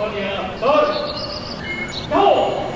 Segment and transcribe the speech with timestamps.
[0.00, 0.10] 二
[0.86, 0.96] 三
[2.08, 2.67] 走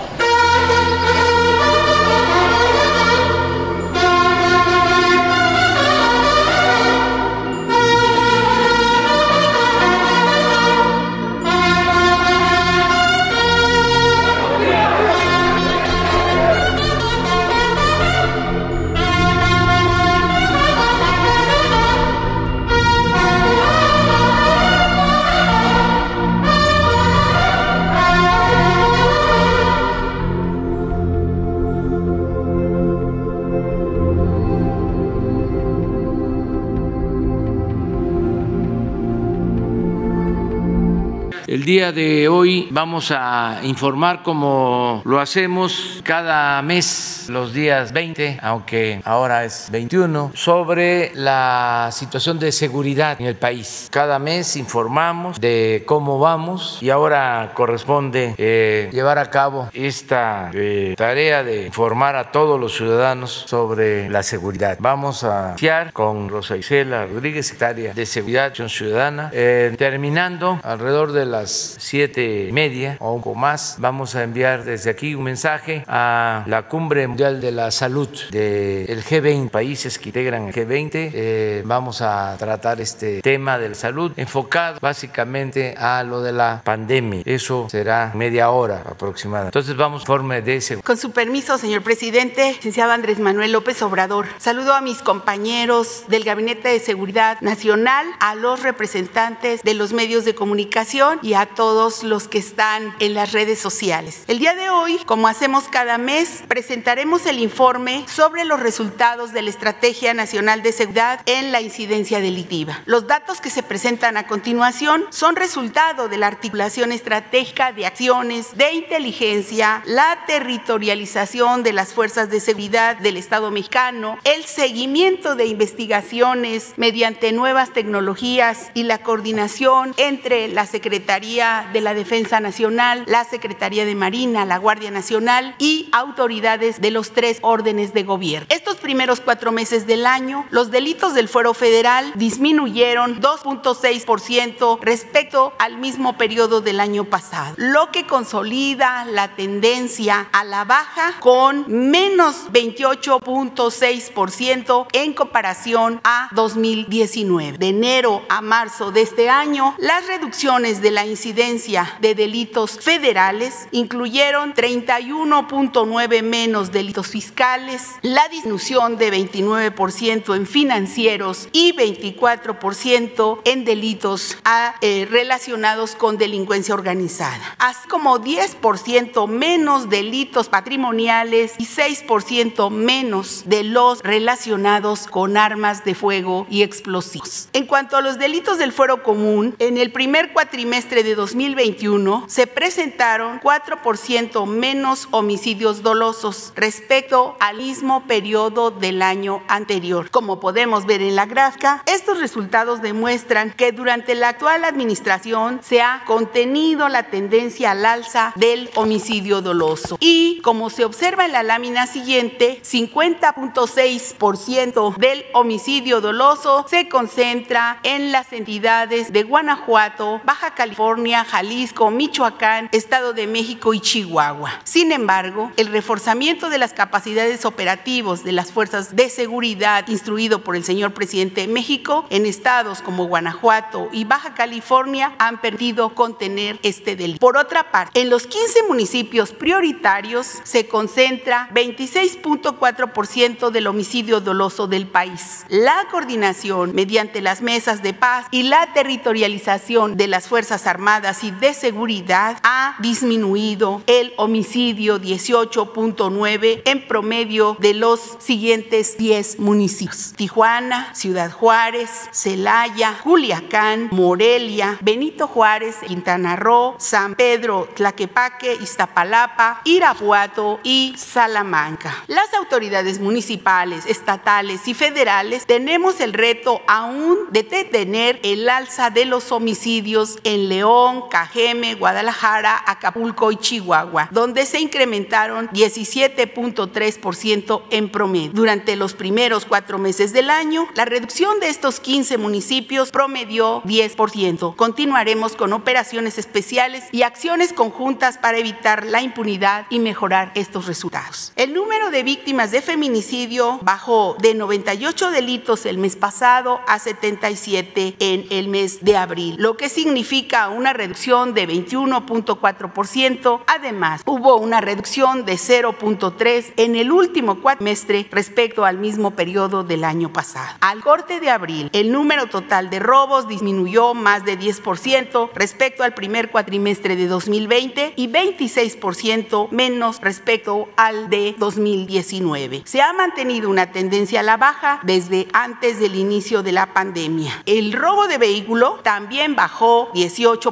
[41.63, 48.41] El día de hoy vamos a informar como lo hacemos cada mes, los días 20,
[48.43, 53.87] aunque ahora es 21, sobre la situación de seguridad en el país.
[53.93, 60.95] Cada mes informamos de cómo vamos y ahora corresponde eh, llevar a cabo esta eh,
[60.97, 64.79] tarea de informar a todos los ciudadanos sobre la seguridad.
[64.81, 71.27] Vamos a iniciar con Rosa Isela Rodríguez, secretaria de Seguridad Ciudadana, eh, terminando alrededor de
[71.53, 75.85] la siete y media o un poco más, vamos a enviar desde aquí un mensaje
[75.87, 81.11] a la Cumbre Mundial de la Salud del G20, países que integran el G20.
[81.13, 86.63] Eh, vamos a tratar este tema de la salud enfocado básicamente a lo de la
[86.65, 87.23] pandemia.
[87.25, 89.47] Eso será media hora aproximada.
[89.47, 90.83] Entonces vamos forma de ese.
[90.83, 96.25] Con su permiso, señor presidente, licenciado Andrés Manuel López Obrador, saludo a mis compañeros del
[96.25, 102.03] Gabinete de Seguridad Nacional, a los representantes de los medios de comunicación y a todos
[102.03, 104.25] los que están en las redes sociales.
[104.29, 109.43] El día de hoy, como hacemos cada mes, presentaremos el informe sobre los resultados de
[109.43, 112.81] la Estrategia Nacional de Seguridad en la incidencia delictiva.
[112.87, 118.57] Los datos que se presentan a continuación son resultado de la articulación estratégica de acciones
[118.57, 125.47] de inteligencia, la territorialización de las fuerzas de seguridad del Estado mexicano, el seguimiento de
[125.47, 133.25] investigaciones mediante nuevas tecnologías y la coordinación entre la Secretaría de la Defensa Nacional, la
[133.25, 138.47] Secretaría de Marina, la Guardia Nacional y autoridades de los tres órdenes de gobierno.
[138.51, 145.79] Estos primeros cuatro meses del año, los delitos del fuero federal disminuyeron 2.6% respecto al
[145.79, 152.53] mismo periodo del año pasado, lo que consolida la tendencia a la baja con menos
[152.53, 157.57] 28.6% en comparación a 2019.
[157.57, 163.69] De enero a marzo de este año, las reducciones de la incidencia de delitos federales
[163.71, 174.37] incluyeron 31.9 menos delitos fiscales, la disminución de 29% en financieros y 24% en delitos
[174.45, 183.45] ah, eh, relacionados con delincuencia organizada, así como 10% menos delitos patrimoniales y 6% menos
[183.47, 187.49] de los relacionados con armas de fuego y explosivos.
[187.53, 192.47] En cuanto a los delitos del fuero común, en el primer cuatrimestre de 2021 se
[192.47, 200.11] presentaron 4% menos homicidios dolosos respecto al mismo periodo del año anterior.
[200.11, 205.83] Como podemos ver en la gráfica, estos resultados demuestran que durante la actual administración se
[205.83, 209.97] ha contenido la tendencia al alza del homicidio doloso.
[210.01, 218.13] Y como se observa en la lámina siguiente, 50.6% del homicidio doloso se concentra en
[218.13, 224.61] las entidades de Guanajuato, Baja California, Jalisco, Michoacán, Estado de México y Chihuahua.
[224.65, 230.55] Sin embargo, el reforzamiento de las capacidades operativas de las fuerzas de seguridad instruido por
[230.55, 236.61] el señor presidente de México en estados como Guanajuato y Baja California han permitido contener
[236.63, 237.19] este delito.
[237.19, 244.87] Por otra parte, en los 15 municipios prioritarios se concentra 26.4% del homicidio doloso del
[244.87, 245.45] país.
[245.49, 250.92] La coordinación mediante las mesas de paz y la territorialización de las Fuerzas Armadas
[251.23, 260.13] y de Seguridad ha disminuido el homicidio 18.9 en promedio de los siguientes 10 municipios.
[260.15, 270.61] Tijuana, Ciudad Juárez, Celaya, Culiacán, Morelia, Benito Juárez, Quintana Roo, San Pedro, Tlaquepaque, Iztapalapa, Irapuato
[270.63, 272.05] y Salamanca.
[272.07, 279.07] Las autoridades municipales, estatales y federales tenemos el reto aún de detener el alza de
[279.07, 287.91] los homicidios en León, Obregón, Cajeme, Guadalajara, Acapulco y Chihuahua, donde se incrementaron 17.3% en
[287.91, 288.33] promedio.
[288.33, 294.57] Durante los primeros cuatro meses del año, la reducción de estos 15 municipios promedió 10%.
[294.57, 301.33] Continuaremos con operaciones especiales y acciones conjuntas para evitar la impunidad y mejorar estos resultados.
[301.37, 307.97] El número de víctimas de feminicidio bajó de 98 delitos el mes pasado a 77
[307.99, 313.41] en el mes de abril, lo que significa una reducción de 21.4%.
[313.49, 319.83] Además, hubo una reducción de 0.3 en el último cuatrimestre respecto al mismo periodo del
[319.83, 320.47] año pasado.
[320.61, 325.95] Al corte de abril, el número total de robos disminuyó más de 10% respecto al
[325.95, 332.63] primer cuatrimestre de 2020 y 26% menos respecto al de 2019.
[332.67, 337.43] Se ha mantenido una tendencia a la baja desde antes del inicio de la pandemia.
[337.47, 340.52] El robo de vehículo también bajó 18%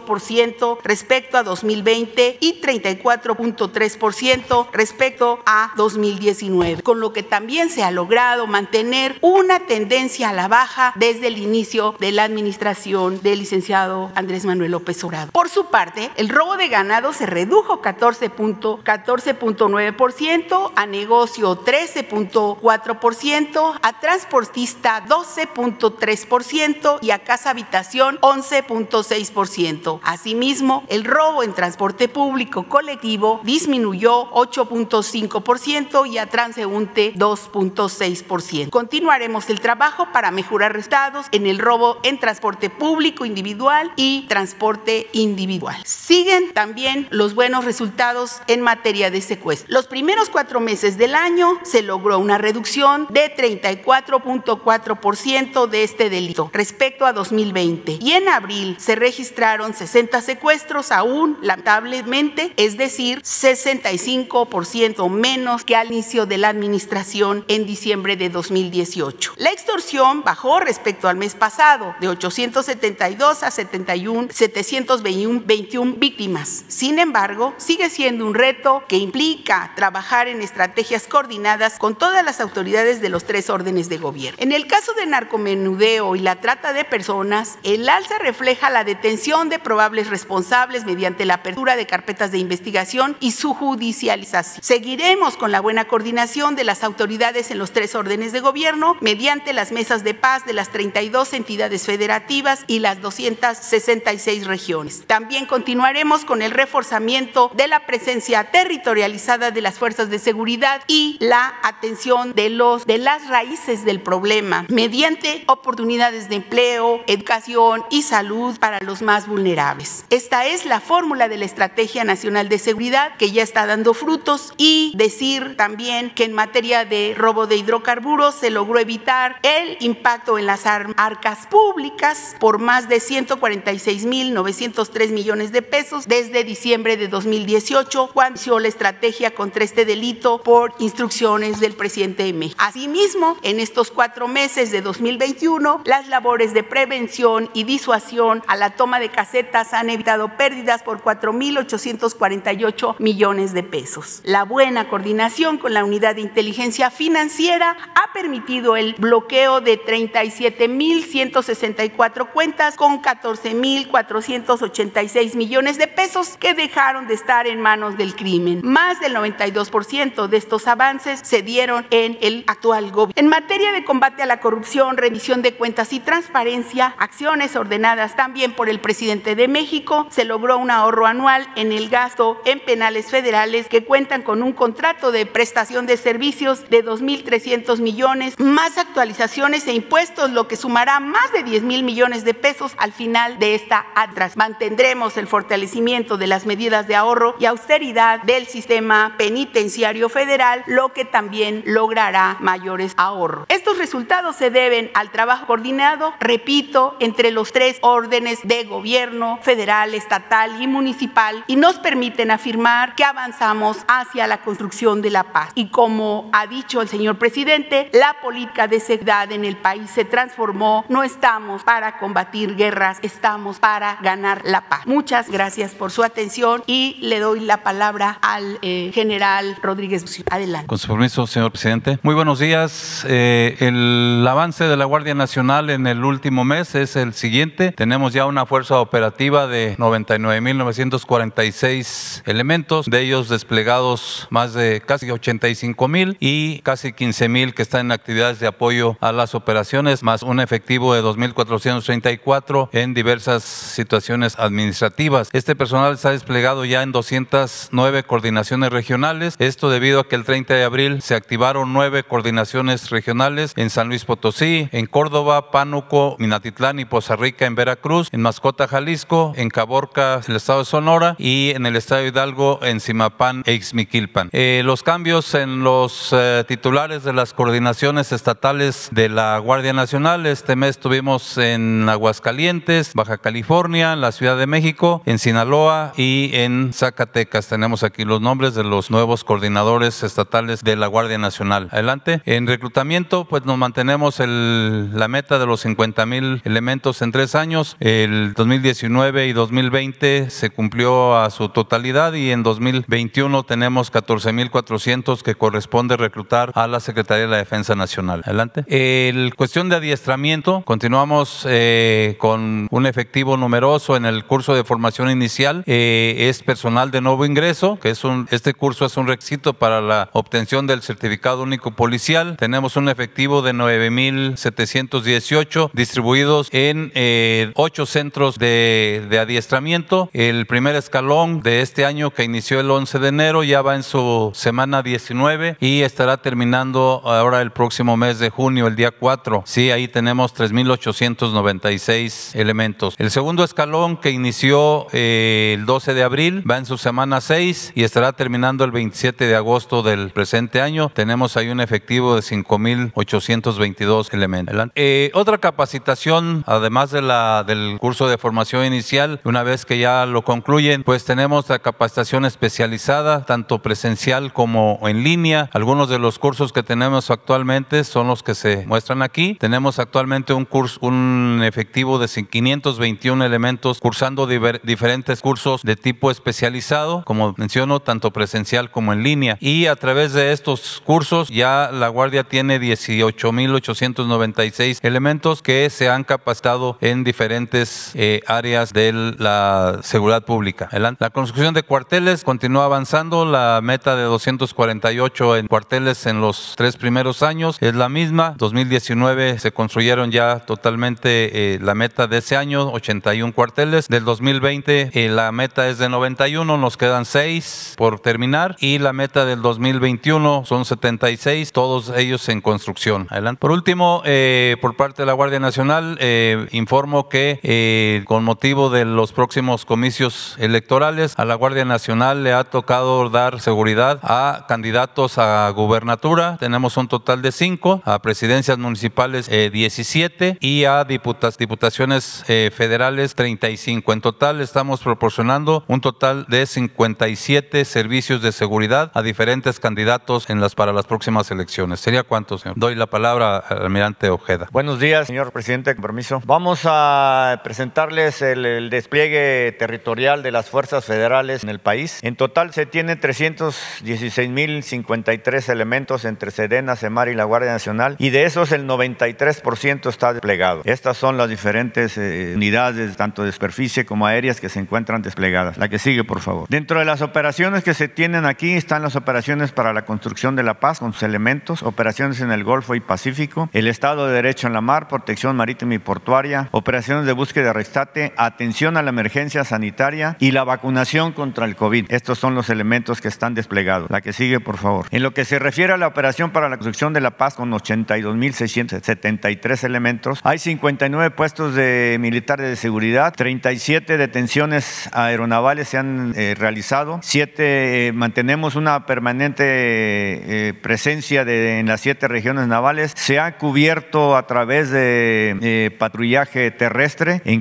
[0.82, 8.46] respecto a 2020 y 34.3% respecto a 2019, con lo que también se ha logrado
[8.46, 14.44] mantener una tendencia a la baja desde el inicio de la administración del licenciado Andrés
[14.44, 15.32] Manuel López Obrador.
[15.32, 25.04] Por su parte, el robo de ganado se redujo 14.9%, a negocio 13.4%, a transportista
[25.06, 29.89] 12.3% y a casa habitación 11.6%.
[30.02, 38.70] Asimismo, el robo en transporte público colectivo disminuyó 8.5% y a transeúnte 2.6%.
[38.70, 45.08] Continuaremos el trabajo para mejorar resultados en el robo en transporte público individual y transporte
[45.12, 45.76] individual.
[45.84, 49.72] Siguen también los buenos resultados en materia de secuestro.
[49.72, 56.50] Los primeros cuatro meses del año se logró una reducción de 34.4% de este delito
[56.52, 65.08] respecto a 2020 y en abril se registraron 60 secuestros aún lamentablemente, es decir, 65%
[65.08, 69.32] menos que al inicio de la administración en diciembre de 2018.
[69.38, 76.64] La extorsión bajó respecto al mes pasado de 872 a 71, 721 víctimas.
[76.68, 82.42] Sin embargo, sigue siendo un reto que implica trabajar en estrategias coordinadas con todas las
[82.42, 84.36] autoridades de los tres órdenes de gobierno.
[84.42, 89.48] En el caso de narcomenudeo y la trata de personas, el alza refleja la detención
[89.48, 94.64] de probables responsables mediante la apertura de carpetas de investigación y su judicialización.
[94.64, 99.52] Seguiremos con la buena coordinación de las autoridades en los tres órdenes de gobierno mediante
[99.52, 105.04] las mesas de paz de las 32 entidades federativas y las 266 regiones.
[105.06, 111.16] También continuaremos con el reforzamiento de la presencia territorializada de las fuerzas de seguridad y
[111.20, 118.02] la atención de los de las raíces del problema mediante oportunidades de empleo, educación y
[118.02, 119.59] salud para los más vulnerables.
[120.08, 124.54] Esta es la fórmula de la Estrategia Nacional de Seguridad que ya está dando frutos
[124.56, 130.38] y decir también que en materia de robo de hidrocarburos se logró evitar el impacto
[130.38, 138.12] en las arcas públicas por más de 146.903 millones de pesos desde diciembre de 2018
[138.14, 142.64] cuando inició la estrategia contra este delito por instrucciones del presidente de México.
[142.64, 148.70] Asimismo, en estos cuatro meses de 2021, las labores de prevención y disuasión a la
[148.70, 154.22] toma de casetas han evitado pérdidas por 4.848 millones de pesos.
[154.24, 162.30] La buena coordinación con la unidad de inteligencia financiera ha permitido el bloqueo de 37.164
[162.30, 168.60] cuentas con 14.486 millones de pesos que dejaron de estar en manos del crimen.
[168.62, 173.14] Más del 92% de estos avances se dieron en el actual gobierno.
[173.16, 178.52] En materia de combate a la corrupción, revisión de cuentas y transparencia, acciones ordenadas también
[178.52, 183.10] por el presidente de México, se logró un ahorro anual en el gasto en penales
[183.10, 189.66] federales que cuentan con un contrato de prestación de servicios de 2.300 millones, más actualizaciones
[189.66, 193.54] e impuestos, lo que sumará más de 10 mil millones de pesos al final de
[193.54, 194.36] esta atras.
[194.36, 200.92] Mantendremos el fortalecimiento de las medidas de ahorro y austeridad del sistema penitenciario federal, lo
[200.92, 203.46] que también logrará mayores ahorros.
[203.48, 209.94] Estos resultados se deben al trabajo coordinado, repito, entre los tres órdenes de gobierno, federal,
[209.94, 215.50] estatal y municipal, y nos permiten afirmar que avanzamos hacia la construcción de la paz.
[215.54, 220.04] Y como ha dicho el señor presidente, la política de seguridad en el país se
[220.04, 220.84] transformó.
[220.88, 224.86] No estamos para combatir guerras, estamos para ganar la paz.
[224.86, 230.04] Muchas gracias por su atención y le doy la palabra al eh, general Rodríguez.
[230.30, 230.66] Adelante.
[230.66, 231.98] Con su permiso, señor presidente.
[232.02, 233.04] Muy buenos días.
[233.08, 237.72] Eh, el avance de la Guardia Nacional en el último mes es el siguiente.
[237.72, 245.08] Tenemos ya una fuerza operativa operativa de 99.946 elementos, de ellos desplegados más de casi
[245.08, 250.38] 85.000 y casi 15.000 que están en actividades de apoyo a las operaciones, más un
[250.38, 255.28] efectivo de 2.434 en diversas situaciones administrativas.
[255.32, 260.54] Este personal está desplegado ya en 209 coordinaciones regionales, esto debido a que el 30
[260.54, 266.78] de abril se activaron nueve coordinaciones regionales en San Luis Potosí, en Córdoba, Pánuco, Minatitlán
[266.78, 268.99] y Poza Rica en Veracruz, en Mascota, Jalisco,
[269.36, 273.54] en Caborca, el estado de Sonora y en el estado de Hidalgo, en Simapán e
[273.54, 274.28] Ixmiquilpan.
[274.32, 280.26] Eh, los cambios en los eh, titulares de las coordinaciones estatales de la Guardia Nacional,
[280.26, 286.72] este mes tuvimos en Aguascalientes, Baja California, la Ciudad de México, en Sinaloa y en
[286.72, 287.48] Zacatecas.
[287.48, 291.68] Tenemos aquí los nombres de los nuevos coordinadores estatales de la Guardia Nacional.
[291.72, 292.20] Adelante.
[292.26, 297.34] En reclutamiento, pues nos mantenemos el, la meta de los 50 mil elementos en tres
[297.34, 297.76] años.
[297.80, 304.50] El 2019 y 2020 se cumplió a su totalidad y en 2021 tenemos 14 mil
[304.50, 308.22] 400 que corresponde reclutar a la Secretaría de la Defensa Nacional.
[308.24, 308.64] Adelante.
[308.66, 315.08] El cuestión de adiestramiento, continuamos eh, con un efectivo numeroso en el curso de formación
[315.08, 315.62] inicial.
[315.66, 319.80] Eh, es personal de nuevo ingreso, que es un, este curso es un requisito para
[319.80, 322.36] la obtención del certificado único policial.
[322.38, 330.10] Tenemos un efectivo de 9.718 distribuidos en eh, ocho centros de, de, adiestramiento.
[330.12, 333.82] El primer escalón de este año que inició el 11 de enero ya va en
[333.82, 339.44] su semana 19 y estará terminando ahora el próximo mes de junio, el día 4.
[339.46, 342.94] Sí, ahí tenemos 3.896 elementos.
[342.98, 347.72] El segundo escalón que inició eh, el 12 de abril va en su semana 6
[347.74, 350.90] y estará terminando el 27 de agosto del presente año.
[350.94, 354.70] Tenemos ahí un efectivo de 5.822 elementos.
[354.74, 360.06] Eh, otra capacitación, además de la, del curso de formación inicial, una vez que ya
[360.06, 365.50] lo concluyen, pues tenemos la capacitación especializada, tanto presencial como en línea.
[365.52, 369.36] Algunos de los cursos que tenemos actualmente son los que se muestran aquí.
[369.40, 377.02] Tenemos actualmente un curso, un efectivo de 521 elementos cursando diferentes cursos de tipo especializado,
[377.04, 379.36] como menciono, tanto presencial como en línea.
[379.40, 386.04] Y a través de estos cursos ya la Guardia tiene 18.896 elementos que se han
[386.04, 390.68] capacitado en diferentes eh, áreas de la seguridad pública.
[390.72, 393.24] La construcción de cuarteles continúa avanzando.
[393.24, 398.34] La meta de 248 en cuarteles en los tres primeros años es la misma.
[398.36, 403.88] 2019 se construyeron ya totalmente eh, la meta de ese año, 81 cuarteles.
[403.88, 408.56] Del 2020 eh, la meta es de 91, nos quedan 6 por terminar.
[408.60, 413.06] Y la meta del 2021 son 76, todos ellos en construcción.
[413.10, 413.40] Adelante.
[413.40, 418.49] Por último, eh, por parte de la Guardia Nacional, eh, informo que eh, con motivo
[418.50, 424.46] de los próximos comicios electorales, a la Guardia Nacional le ha tocado dar seguridad a
[424.48, 426.36] candidatos a gubernatura.
[426.40, 433.92] Tenemos un total de 5, a presidencias municipales 17 y a diputas, diputaciones federales 35.
[433.92, 440.40] En total estamos proporcionando un total de 57 servicios de seguridad a diferentes candidatos en
[440.40, 441.78] las, para las próximas elecciones.
[441.78, 442.58] ¿Sería cuánto, señor?
[442.58, 444.48] Doy la palabra al almirante Ojeda.
[444.50, 446.20] Buenos días, señor presidente, con permiso.
[446.24, 451.98] Vamos a presentarles el, el, despliegue territorial de las fuerzas federales en el país.
[452.02, 458.24] En total se tienen 316.053 elementos entre Sedena, Semar y la Guardia Nacional y de
[458.24, 460.62] esos el 93% está desplegado.
[460.64, 465.58] Estas son las diferentes eh, unidades, tanto de superficie como aéreas, que se encuentran desplegadas.
[465.58, 466.48] La que sigue, por favor.
[466.48, 470.42] Dentro de las operaciones que se tienen aquí están las operaciones para la construcción de
[470.42, 474.46] la paz con sus elementos, operaciones en el Golfo y Pacífico, el Estado de Derecho
[474.46, 478.90] en la mar, protección marítima y portuaria, operaciones de búsqueda y rescate, atención a la
[478.90, 481.86] emergencia sanitaria y la vacunación contra el COVID.
[481.88, 483.90] Estos son los elementos que están desplegados.
[483.90, 484.86] La que sigue, por favor.
[484.90, 487.52] En lo que se refiere a la operación para la construcción de la paz con
[487.52, 496.34] 82.673 elementos, hay 59 puestos de militares de seguridad, 37 detenciones aeronavales se han eh,
[496.36, 503.38] realizado, 7 eh, mantenemos una permanente eh, presencia en las siete regiones navales, se ha
[503.38, 507.40] cubierto a través de patrullaje terrestre en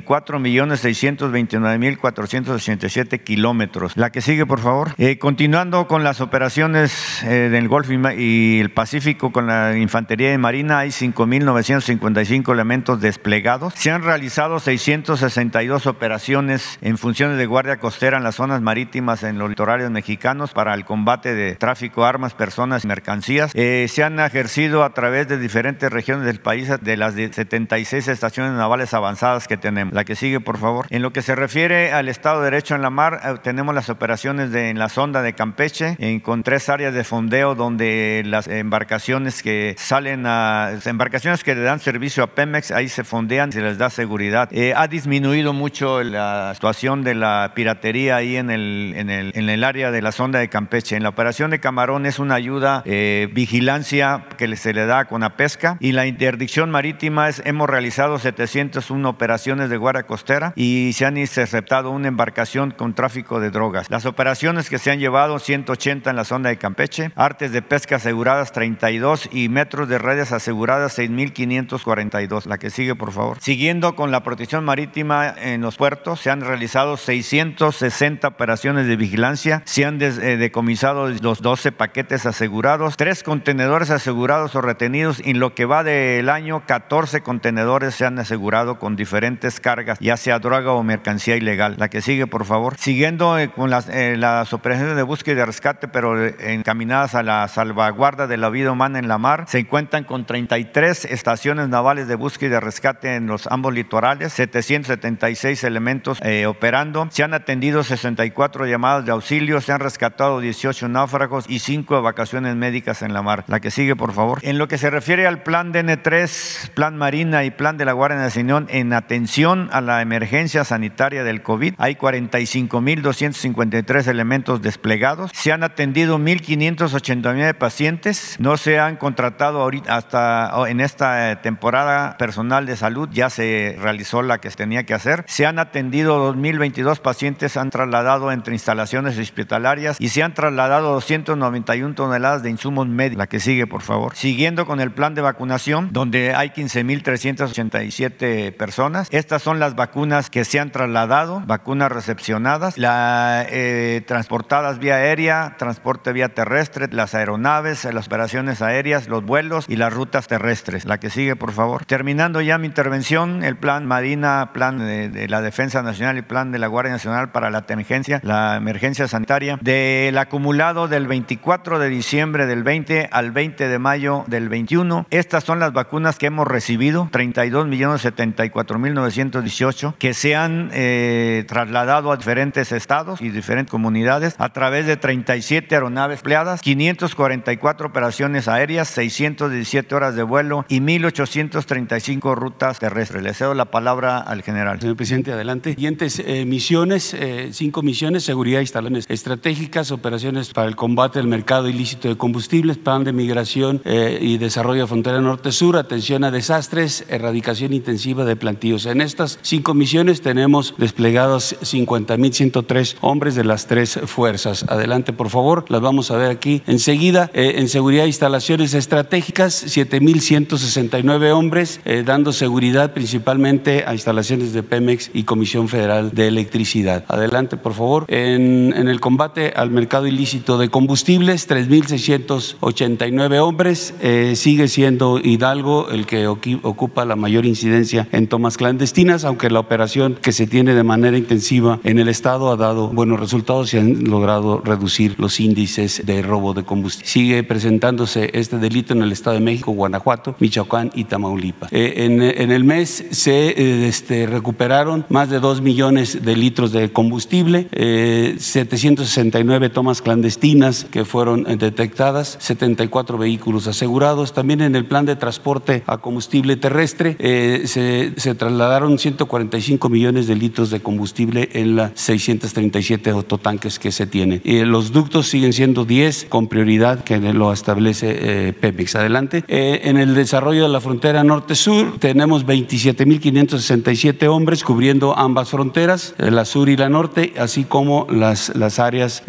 [0.70, 3.96] 4.629.487 kilómetros.
[3.96, 4.94] La que sigue, por favor.
[4.98, 10.38] Eh, continuando con las operaciones eh, del Golfo y, el Pacífico con la Infantería de
[10.38, 13.72] Marina, hay 5.955 elementos desplegados.
[13.74, 19.38] Se han realizado 662 operaciones en funciones de guardia costera en las zonas marítimas en
[19.38, 23.52] los litorales mexicanos para el combate de tráfico, armas, personas y mercancías.
[23.52, 28.94] se han ejercido a través de diferentes regiones del país de las 76 estaciones navales
[28.94, 29.94] avanzadas que tenemos.
[29.94, 30.86] La que sigue, por favor.
[30.90, 33.90] En lo que se refiere al Estado de Derecho en la mar, eh, tenemos las
[33.90, 38.46] operaciones de, en la sonda de Campeche, en, con tres áreas de fondeo donde las
[38.48, 43.60] embarcaciones que salen a, embarcaciones que le dan servicio a Pemex, ahí se fondean, se
[43.60, 44.48] les da seguridad.
[44.52, 49.48] Eh, ha disminuido mucho la situación de la piratería ahí en el, en el, en
[49.48, 50.96] el área de la sonda de Campeche.
[50.96, 55.22] En la operación de Camarón es una ayuda, eh, vigilancia que se le da con
[55.22, 60.92] la pesca y la interdicción marítima es, hemos realizado 701 operaciones de guardia costera y
[60.94, 63.90] se han interceptado una embarcación con tráfico de drogas.
[63.90, 67.96] Las operaciones que se han llevado 180 en la zona de Campeche, artes de pesca
[67.96, 72.46] aseguradas 32 y metros de redes aseguradas 6.542.
[72.46, 73.38] La que sigue, por favor.
[73.40, 79.62] Siguiendo con la protección marítima en los puertos, se han realizado 660 operaciones de vigilancia,
[79.64, 85.54] se han eh, decomisado los 12 paquetes asegurados, tres contenedores asegurados o retenidos en lo
[85.54, 90.72] que va del año 14 contenedores se han asegurado con diferentes cargas, ya sea droga
[90.72, 91.76] o mercancía ilegal.
[91.78, 92.76] La que sigue, por favor.
[92.78, 97.22] Siguiendo eh, con las, eh, las operaciones de búsqueda y de rescate, pero encaminadas a
[97.22, 102.08] la salvaguarda de la vida humana en la mar, se encuentran con 33 estaciones navales
[102.08, 107.82] de búsqueda y de rescate en los ambos litorales, 776 elementos operando, se han atendido
[107.82, 113.22] 64 llamadas de auxilio, se han rescatado 18 náufragos y 5 evacuaciones médicas en la
[113.22, 113.44] mar.
[113.48, 114.38] La que sigue, por favor.
[114.42, 118.18] En lo que se refiere al plan DN3, plan Marina y plan de la Guardia
[118.18, 120.29] Nacional en atención a la emergencia
[120.64, 125.32] sanitaria del COVID, hay 45.253 elementos desplegados.
[125.34, 128.36] Se han atendido 1.589 pacientes.
[128.38, 133.08] No se han contratado ahorita hasta en esta eh, temporada personal de salud.
[133.12, 135.24] Ya se realizó la que se tenía que hacer.
[135.26, 141.94] Se han atendido 2.022 pacientes, han trasladado entre instalaciones hospitalarias y se han trasladado 291
[141.94, 143.18] toneladas de insumos médicos.
[143.18, 144.14] La que sigue, por favor.
[144.14, 149.08] Siguiendo con el plan de vacunación, donde hay 15.387 personas.
[149.10, 155.54] Estas son las vacunas que se han trasladado, vacunas recepcionadas, la, eh, transportadas vía aérea,
[155.56, 160.84] transporte vía terrestre, las aeronaves, las operaciones aéreas, los vuelos y las rutas terrestres.
[160.84, 161.86] La que sigue, por favor.
[161.86, 166.52] Terminando ya mi intervención, el plan Marina, plan de, de la Defensa Nacional y plan
[166.52, 171.88] de la Guardia Nacional para la emergencia, la emergencia sanitaria, del acumulado del 24 de
[171.88, 175.06] diciembre del 20 al 20 de mayo del 21.
[175.10, 180.70] Estas son las vacunas que hemos recibido, 32 millones 74 mil 918, que se han
[180.72, 187.86] eh, trasladado a diferentes estados y diferentes comunidades a través de 37 aeronaves empleadas, 544
[187.86, 193.22] operaciones aéreas, 617 horas de vuelo y 1.835 rutas terrestres.
[193.22, 194.80] Le cedo la palabra al general.
[194.80, 195.74] Señor presidente, adelante.
[195.74, 201.68] Siguientes eh, misiones, eh, cinco misiones, seguridad, instalaciones estratégicas, operaciones para el combate del mercado
[201.68, 207.72] ilícito de combustibles, plan de migración y desarrollo de frontera norte-sur, atención a desastres, erradicación
[207.72, 208.86] intensiva de plantíos.
[208.86, 214.64] En estas cinco misiones tenemos desplegados 50.103 hombres de las tres fuerzas.
[214.68, 217.28] Adelante, por favor, las vamos a ver aquí enseguida.
[217.34, 225.10] Eh, en seguridad, instalaciones estratégicas, 7.169 hombres, eh, dando seguridad principalmente a instalaciones de Pemex
[225.12, 227.04] y Comisión Federal de Electricidad.
[227.08, 228.04] Adelante, por favor.
[228.06, 233.92] En, en el combate al mercado ilícito de combustibles, 3.689 hombres.
[234.02, 239.58] Eh, sigue siendo Hidalgo el que ocupa la mayor incidencia en tomas clandestinas, aunque la
[239.58, 239.79] operación
[240.20, 244.04] que se tiene de manera intensiva en el Estado ha dado buenos resultados y han
[244.04, 247.08] logrado reducir los índices de robo de combustible.
[247.08, 251.72] Sigue presentándose este delito en el Estado de México, Guanajuato, Michoacán y Tamaulipas.
[251.72, 256.92] Eh, en, el mes se eh, este, recuperaron más de 2 millones de litros de
[256.92, 264.32] combustible, 769 tomas clandestinas que fueron detectadas, 74 vehículos asegurados.
[264.32, 270.26] También en el plan de transporte a combustible terrestre eh, se, trasladaron 145 1.5 millones
[270.26, 274.40] de litros de combustible en las 637 autotanques que se tienen.
[274.44, 278.96] Eh, los ductos siguen siendo 10 con prioridad que lo establece eh, Pemex.
[278.96, 279.44] Adelante.
[279.48, 286.30] Eh, en el desarrollo de la frontera norte-sur tenemos 27.567 hombres cubriendo ambas fronteras, eh,
[286.30, 289.22] la sur y la norte, así como las, las áreas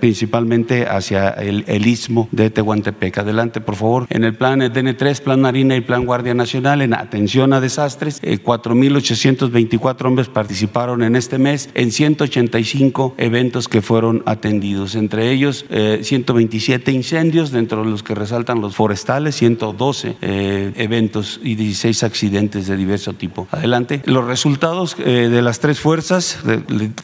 [0.00, 3.18] principalmente hacia el, el istmo de Tehuantepec.
[3.18, 4.06] Adelante, por favor.
[4.10, 9.69] En el plan DN3, Plan Marina y Plan Guardia Nacional, en atención a desastres, 4.820
[9.70, 16.00] 24 hombres participaron en este mes en 185 eventos que fueron atendidos, entre ellos eh,
[16.02, 22.66] 127 incendios, dentro de los que resaltan los forestales, 112 eh, eventos y 16 accidentes
[22.66, 23.46] de diverso tipo.
[23.52, 24.02] Adelante.
[24.06, 26.40] Los resultados eh, de las tres fuerzas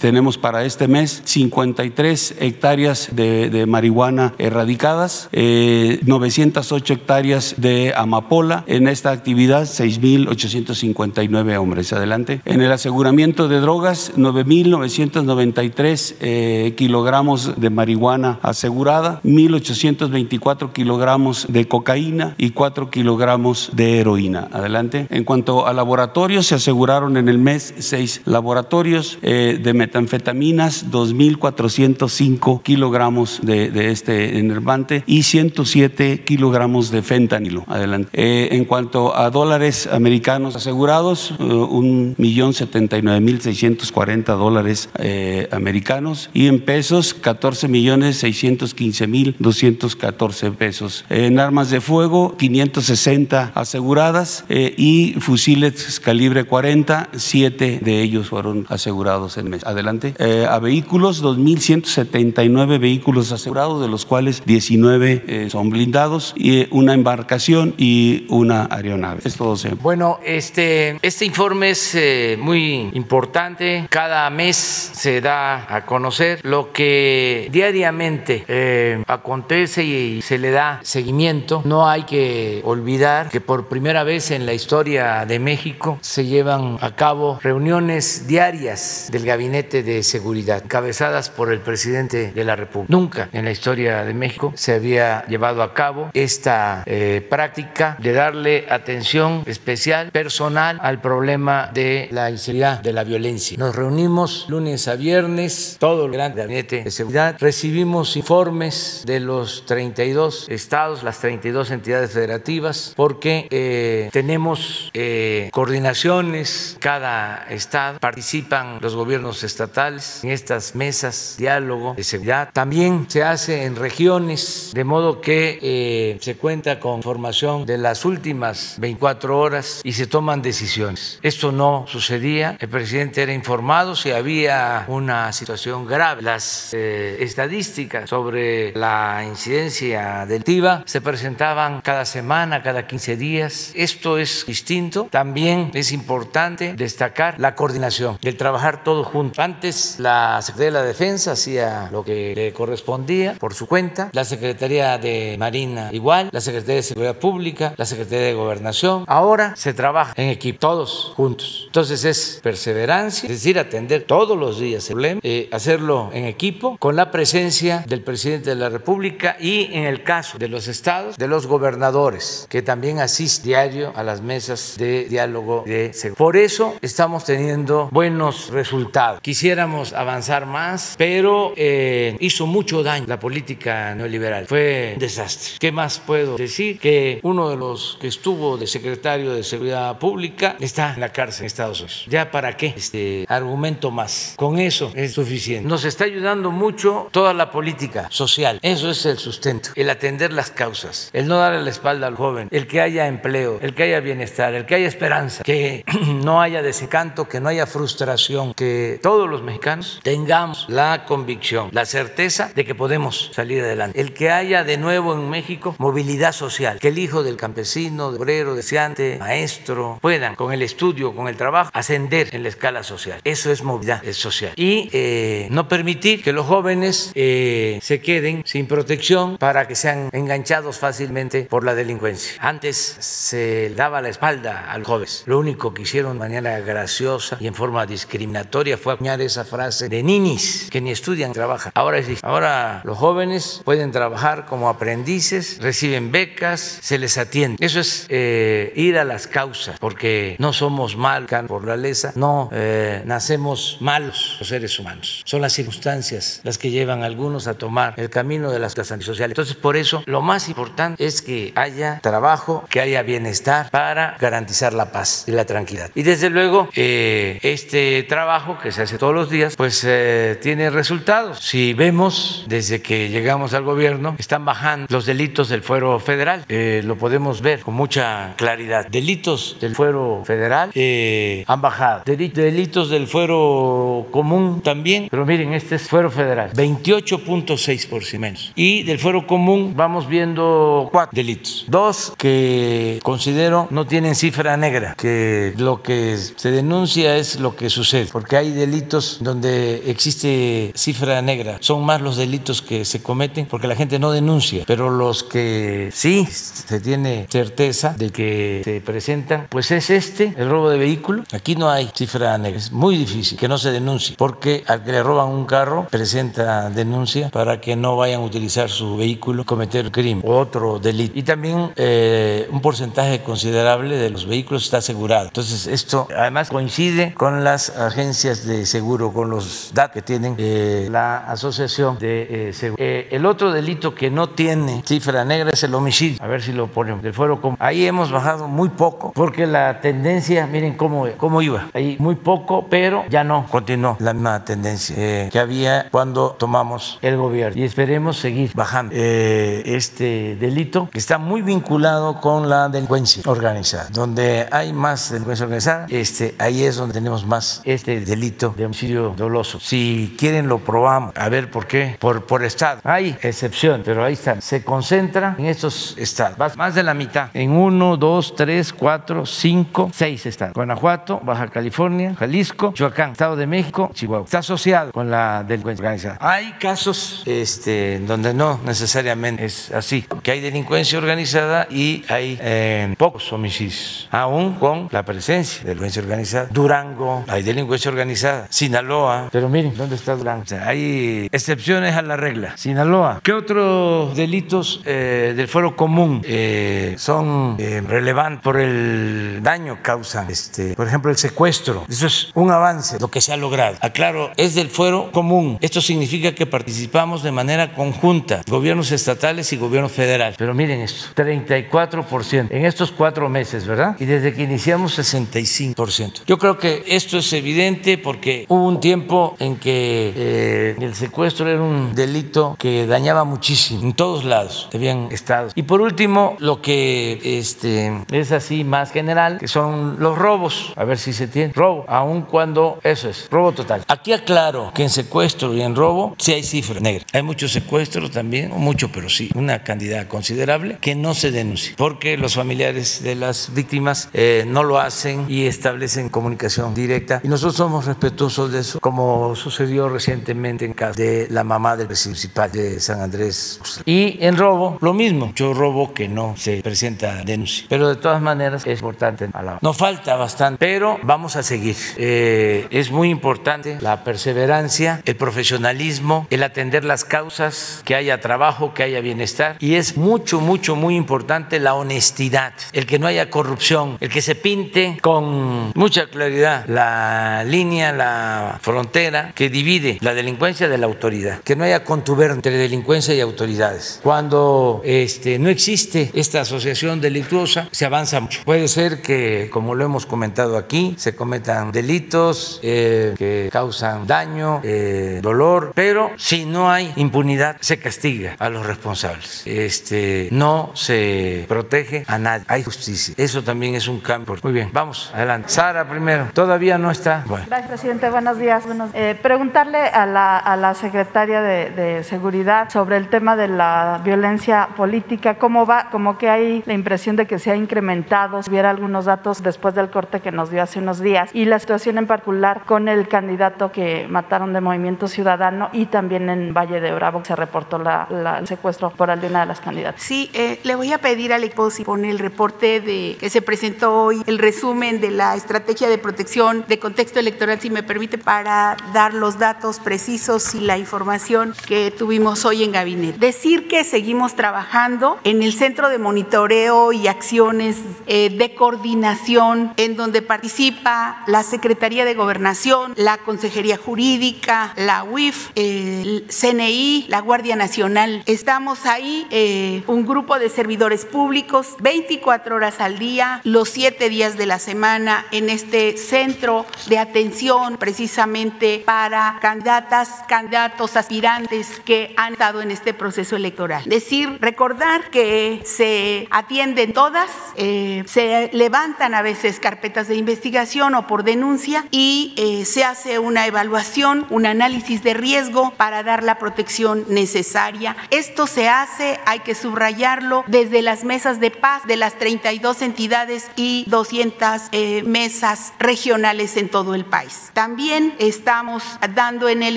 [0.01, 8.65] tenemos para este mes 53 hectáreas de, marihuana erradicadas, eh, 908 hectáreas de amapola.
[8.67, 11.93] En esta actividad, 6.859 hombres.
[11.93, 12.41] Adelante.
[12.57, 22.35] En el aseguramiento de drogas, 9.993 eh, kilogramos de marihuana asegurada, 1.824 kilogramos de cocaína
[22.39, 24.49] y 4 kilogramos de heroína.
[24.51, 25.07] Adelante.
[25.11, 32.63] En cuanto a laboratorios, se aseguraron en el mes seis laboratorios eh, de metanfetaminas, 2.405
[32.63, 37.65] kilogramos de, este enervante y 107 kilogramos de fentanilo.
[37.67, 38.09] Adelante.
[38.15, 43.93] Eh, en cuanto a dólares americanos asegurados, uh, un millón setenta y nueve mil seiscientos
[43.93, 51.05] cuarenta dólares eh, americanos y en pesos 14 millones 615 mil 214 pesos.
[51.09, 58.67] En armas de fuego 560 aseguradas eh, y fusiles calibre 40, 7 de ellos fueron
[58.69, 59.65] asegurados en mes.
[59.65, 60.15] Adelante.
[60.19, 66.95] Eh, a vehículos 2.179 vehículos asegurados, de los cuales 19 eh, son blindados y una
[66.95, 69.21] embarcación y una aeronave.
[69.25, 69.57] Es todo.
[69.83, 71.97] Bueno, este, este informe es
[72.37, 73.87] muy importante.
[73.91, 80.81] Cada mes se da a conocer lo que diariamente eh, acontece y se le da
[80.83, 81.63] seguimiento.
[81.65, 86.79] No hay que olvidar que por primera vez en la historia de México se llevan
[86.81, 92.93] a cabo reuniones diarias del Gabinete de Seguridad, encabezadas por el presidente de la República.
[92.93, 98.13] Nunca en la historia de México se había llevado a cabo esta eh, práctica de
[98.13, 103.57] darle atención especial, personal, al problema de la inseguridad, de la violencia.
[103.59, 109.65] Nos reunimos lunes a viernes, todo el gran gabinete de seguridad, recibimos informes de los
[109.67, 118.95] 32 estados, las 32 entidades federativas, porque eh, tenemos eh, coordinaciones, cada estado, participan los
[118.95, 122.51] gobiernos estatales en estas mesas, diálogo de seguridad.
[122.53, 128.05] También se hace en regiones, de modo que eh, se cuenta con información de las
[128.05, 131.19] últimas 24 horas y se toman decisiones.
[131.23, 136.23] Esto no sucedía, el presidente era informado si había una situación grave.
[136.23, 143.73] Las eh, estadísticas sobre la incidencia delictiva se presentaban cada semana, cada 15 días.
[143.75, 145.09] Esto es distinto.
[145.11, 149.41] También es importante destacar la coordinación, el trabajar todos juntos.
[149.41, 154.25] Antes la Secretaría de la Defensa hacía lo que le correspondía por su cuenta, la
[154.25, 159.05] Secretaría de Marina igual, la Secretaría de Seguridad Pública, la Secretaría de Gobernación.
[159.09, 161.65] Ahora se trabaja en equipo, todos juntos.
[161.67, 166.77] Entonces es perseverancia, es decir, atender todos los días el problema, eh, hacerlo en equipo,
[166.79, 171.17] con la presencia del presidente de la República y en el caso de los estados,
[171.17, 176.19] de los gobernadores, que también asisten diario a las mesas de diálogo de seguridad.
[176.19, 179.21] Por eso estamos teniendo buenos resultados.
[179.21, 184.47] Quisiéramos avanzar más, pero eh, hizo mucho daño la política neoliberal.
[184.47, 185.59] Fue un desastre.
[185.59, 186.79] ¿Qué más puedo decir?
[186.79, 191.43] Que uno de los que estuvo de secretario de Seguridad Pública está en la cárcel
[191.43, 191.86] en Estados Unidos.
[192.09, 192.75] ¿Ya para qué?
[192.77, 194.35] Este argumento más.
[194.37, 195.69] Con eso es suficiente.
[195.69, 198.59] Nos está ayudando mucho toda la política social.
[198.63, 199.71] Eso es el sustento.
[199.75, 201.11] El atender las causas.
[201.13, 202.49] El no darle la espalda al joven.
[202.51, 203.59] El que haya empleo.
[203.61, 204.55] El que haya bienestar.
[204.55, 205.43] El que haya esperanza.
[205.43, 205.85] Que
[206.25, 207.29] no haya desencanto.
[207.29, 208.55] Que no haya frustración.
[208.55, 214.01] Que todos los mexicanos tengamos la convicción, la certeza de que podemos salir adelante.
[214.01, 216.79] El que haya de nuevo en México movilidad social.
[216.79, 221.37] Que el hijo del campesino, del obrero, deseante, maestro, puedan con el estudio, con el
[221.37, 223.21] trabajo, ascender en la escala social.
[223.25, 224.53] Eso es movilidad social.
[224.57, 230.09] Y eh, no permitir que los jóvenes eh, se queden sin protección para que sean
[230.13, 232.37] enganchados fácilmente por la delincuencia.
[232.41, 235.23] Antes se daba la espalda a los jóvenes.
[235.27, 239.89] Lo único que hicieron de manera graciosa y en forma discriminatoria fue acuñar esa frase
[239.89, 241.73] de ninis que ni estudian trabajan.
[241.75, 247.65] Ahora es Ahora los jóvenes pueden trabajar como aprendices, reciben becas, se les atiende.
[247.65, 253.03] Eso es eh, ir a las causas, porque no somos mal por naturaleza, no eh,
[253.05, 255.23] nacemos malos los seres humanos.
[255.25, 259.33] Son las circunstancias las que llevan a algunos a tomar el camino de las antisociales.
[259.33, 264.75] Entonces, por eso, lo más importante es que haya trabajo, que haya bienestar para garantizar
[264.75, 265.91] la paz y la tranquilidad.
[265.95, 270.71] Y desde luego, eh, este trabajo que se hace todos los días, pues eh, tiene
[270.71, 271.41] resultados.
[271.41, 276.45] Si vemos desde que llegamos al gobierno, están bajando los delitos del fuero federal.
[276.49, 278.87] Eh, lo podemos ver con mucha claridad.
[278.87, 282.03] Delitos del fuero federal eh, bajado.
[282.05, 285.09] Delitos del fuero común también.
[285.11, 286.53] Pero miren, este es fuero federal.
[286.55, 288.53] 28.6 por si menos.
[288.55, 291.65] Y del fuero común vamos viendo cuatro delitos.
[291.69, 297.71] Dos que considero no tienen cifra negra, que lo que se denuncia es lo que
[297.71, 298.09] sucede.
[298.13, 301.59] Porque hay delitos donde existe cifra negra.
[301.61, 304.65] Son más los delitos que se cometen porque la gente no denuncia.
[304.67, 310.49] Pero los que sí se tiene certeza de que se presentan, pues es este, el
[310.49, 311.25] robo de vehículo.
[311.33, 312.59] Aquí Aquí no hay cifra negra.
[312.59, 316.71] Es muy difícil que no se denuncie, porque al que le roban un carro presenta
[316.71, 321.17] denuncia para que no vayan a utilizar su vehículo cometer crimen o otro delito.
[321.17, 325.27] Y también eh, un porcentaje considerable de los vehículos está asegurado.
[325.27, 330.89] Entonces esto además coincide con las agencias de seguro, con los datos que tienen eh,
[330.91, 332.83] la Asociación de eh, Seguro.
[332.83, 336.19] el otro delito que no tiene cifra negra es el homicidio.
[336.21, 337.57] A ver si lo ponemos del fuero común.
[337.61, 341.69] Ahí hemos bajado muy poco porque la tendencia, miren cómo, cómo iba.
[341.75, 347.17] Ahí muy poco, pero ya no continuó la misma tendencia que había cuando tomamos el
[347.17, 347.61] gobierno.
[347.61, 353.89] Y esperemos seguir bajando este delito que está muy vinculado con la delincuencia organizada.
[353.91, 359.15] Donde hay más delincuencia organizada, este, ahí es donde tenemos más este delito de homicidio
[359.17, 359.61] doloso.
[359.61, 362.81] Si quieren lo probamos, a ver por qué, por, por estado.
[362.85, 364.41] Hay excepción, pero ahí está.
[364.41, 369.91] Se concentra en estos estados, más de la mitad, en uno, dos, tres, cuatro, cinco,
[369.93, 370.55] seis estados.
[370.55, 374.25] Guanajuato, Baja California, Jalisco, Michoacán, Estado de México, Chihuahua.
[374.25, 376.19] Está asociado con la delincuencia organizada.
[376.21, 382.95] Hay casos este, donde no necesariamente es así, que hay delincuencia organizada y hay eh,
[382.97, 386.49] pocos homicidios, aún con la presencia de delincuencia organizada.
[386.51, 388.47] Durango, hay delincuencia organizada.
[388.49, 390.45] Sinaloa, pero miren, ¿dónde está Durango?
[390.65, 392.57] hay excepciones a la regla.
[392.57, 393.21] Sinaloa.
[393.23, 400.31] ¿Qué otros delitos eh, del fuero común eh, son relevantes por el daño que causan?
[400.31, 401.85] Este, por ejemplo, el secuestro.
[401.89, 403.77] Eso es un avance, lo que se ha logrado.
[403.81, 405.59] Aclaro, es del fuero común.
[405.61, 410.35] Esto significa que participamos de manera conjunta, gobiernos estatales y gobierno federal.
[410.39, 413.97] Pero miren esto, 34% en estos cuatro meses, ¿verdad?
[413.99, 416.25] Y desde que iniciamos 65%.
[416.27, 421.49] Yo creo que esto es evidente porque hubo un tiempo en que eh, el secuestro
[421.49, 425.53] era un delito que dañaba muchísimo en todos lados, habían estados.
[425.55, 430.73] Y por último, lo que este, es así más general, que son los robos.
[430.77, 433.85] A ver si se tiene robo, aun cuando eso es robo total.
[433.89, 437.07] Aquí aclaro que en secuestro y en robo sí hay cifras negras.
[437.13, 442.17] Hay muchos secuestros también, mucho, pero sí, una cantidad considerable que no se denuncia, porque
[442.17, 447.21] los familiares de las víctimas eh, no lo hacen y establecen comunicación directa.
[447.23, 451.87] Y nosotros somos respetuosos de eso, como sucedió recientemente en caso de la mamá del
[451.87, 453.61] principal de San Andrés.
[453.85, 457.67] Y en robo, lo mismo, yo robo que no se presenta denuncia.
[457.69, 459.29] Pero de todas maneras es importante.
[459.61, 461.77] Nos falta bastante, pero vamos a seguir.
[461.97, 468.75] Eh, es muy importante la perseverancia, el profesionalismo, el atender las causas, que haya trabajo,
[468.75, 469.57] que haya bienestar.
[469.61, 474.23] Y es mucho, mucho, muy importante la honestidad, el que no haya corrupción, el que
[474.23, 480.87] se pinte con mucha claridad la línea, la frontera que divide la delincuencia de la
[480.87, 484.01] autoridad, que no haya contubernio entre delincuencia y autoridades.
[484.03, 488.41] Cuando este, no existe esta asociación delictuosa, se avanza mucho.
[488.45, 494.61] Puede ser que, como lo hemos comentado aquí, se cometan delitos eh, que causan daño,
[494.63, 499.47] eh, dolor, pero si no hay impunidad, se castiga a los responsables.
[499.47, 503.15] Este, no se protege a nadie, hay justicia.
[503.17, 504.37] Eso también es un cambio.
[504.43, 505.49] Muy bien, vamos, adelante.
[505.49, 507.25] Sara primero, todavía no está.
[507.27, 508.11] Gracias, presidente.
[508.11, 508.65] Buenos días.
[508.95, 515.37] Eh, preguntarle a la, secretaria de, de, Seguridad sobre el tema de la violencia política,
[515.37, 519.07] cómo va, como que hay la impresión de que se ha incrementado, si hubiera algunos
[519.07, 522.65] datos después del corte que nos dio hace unos días, y la situación en particular
[522.67, 527.35] con el candidato que mataron de Movimiento Ciudadano y también en Valle de Bravo se
[527.35, 530.03] reportó la, la, el secuestro por de una de las candidatas.
[530.03, 533.41] Sí, eh, le voy a pedir al equipo si pone el reporte de que se
[533.41, 538.19] presentó hoy, el resumen de la estrategia de protección de contexto electoral, si me permite,
[538.19, 543.19] para dar los datos precisos y la información que tuvimos hoy en gabinete.
[543.19, 549.97] Decir que seguimos trabajando en el centro de monitoreo y acciones eh, de coordinación en
[549.97, 550.21] donde
[550.57, 558.23] participa la Secretaría de Gobernación, la Consejería Jurídica, la UIF, el CNI, la Guardia Nacional.
[558.25, 564.39] Estamos ahí, eh, un grupo de servidores públicos, 24 horas al día, los siete días
[564.39, 572.33] de la semana en este centro de atención precisamente para candidatas, candidatos, aspirantes que han
[572.33, 573.85] estado en este proceso electoral.
[573.85, 581.07] Decir, recordar que se atienden todas, eh, se levantan a veces carpetas de investigación o
[581.07, 586.39] por denuncia y eh, se hace una evaluación, un análisis de riesgo para dar la
[586.39, 587.97] protección necesaria.
[588.11, 593.51] Esto se hace, hay que subrayarlo, desde las mesas de paz de las 32 entidades
[593.57, 597.51] y 200 eh, mesas regionales en todo el país.
[597.53, 599.77] También estamos dando en el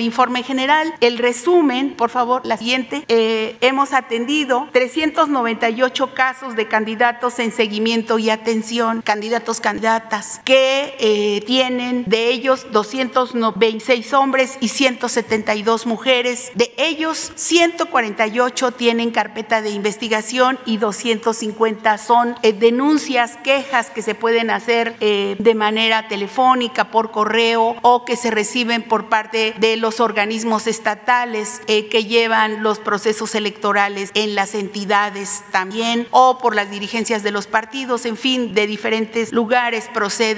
[0.00, 3.04] informe general el resumen, por favor, la siguiente.
[3.08, 10.59] Eh, hemos atendido 398 casos de candidatos en seguimiento y atención, candidatos, candidatas, que
[10.98, 16.52] eh, tienen de ellos 226 hombres y 172 mujeres.
[16.54, 24.14] De ellos, 148 tienen carpeta de investigación y 250 son eh, denuncias, quejas que se
[24.14, 29.76] pueden hacer eh, de manera telefónica, por correo o que se reciben por parte de
[29.76, 36.70] los organismos estatales que llevan los procesos electorales en las entidades también o por las
[36.70, 39.88] dirigencias de los partidos, en fin, de diferentes lugares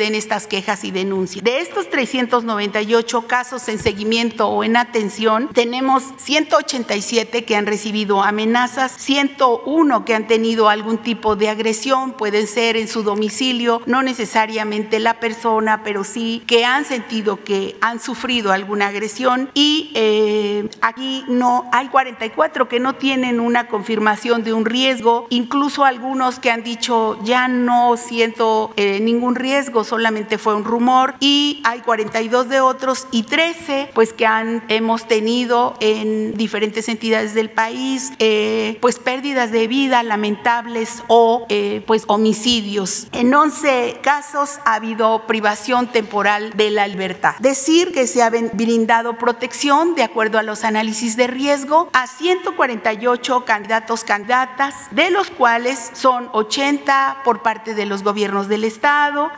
[0.02, 1.44] proceden estas quejas y denuncias.
[1.44, 8.92] De estos 398 casos en seguimiento o en atención, tenemos 187 que han recibido amenazas,
[8.98, 14.98] 101 que han tenido algún tipo de agresión, pueden ser en su domicilio, no necesariamente
[14.98, 21.24] la persona, pero sí que han sentido que han sufrido alguna agresión y eh, aquí
[21.28, 26.62] no hay 44 que no tienen una confirmación de un riesgo, incluso algunos que han
[26.62, 32.62] dicho ya no siento eh, ningún riesgo, solamente fue un rumor y hay 42 de
[32.62, 38.98] otros y 13 pues que han, hemos tenido en diferentes entidades del país eh, pues
[38.98, 43.08] pérdidas de vida lamentables o eh, pues homicidios.
[43.12, 47.34] En 11 casos ha habido privación temporal de la libertad.
[47.40, 53.44] Decir que se ha brindado protección de acuerdo a los análisis de riesgo a 148
[53.44, 59.30] candidatos candidatas, de los cuales son 80 por parte de los gobiernos del estado,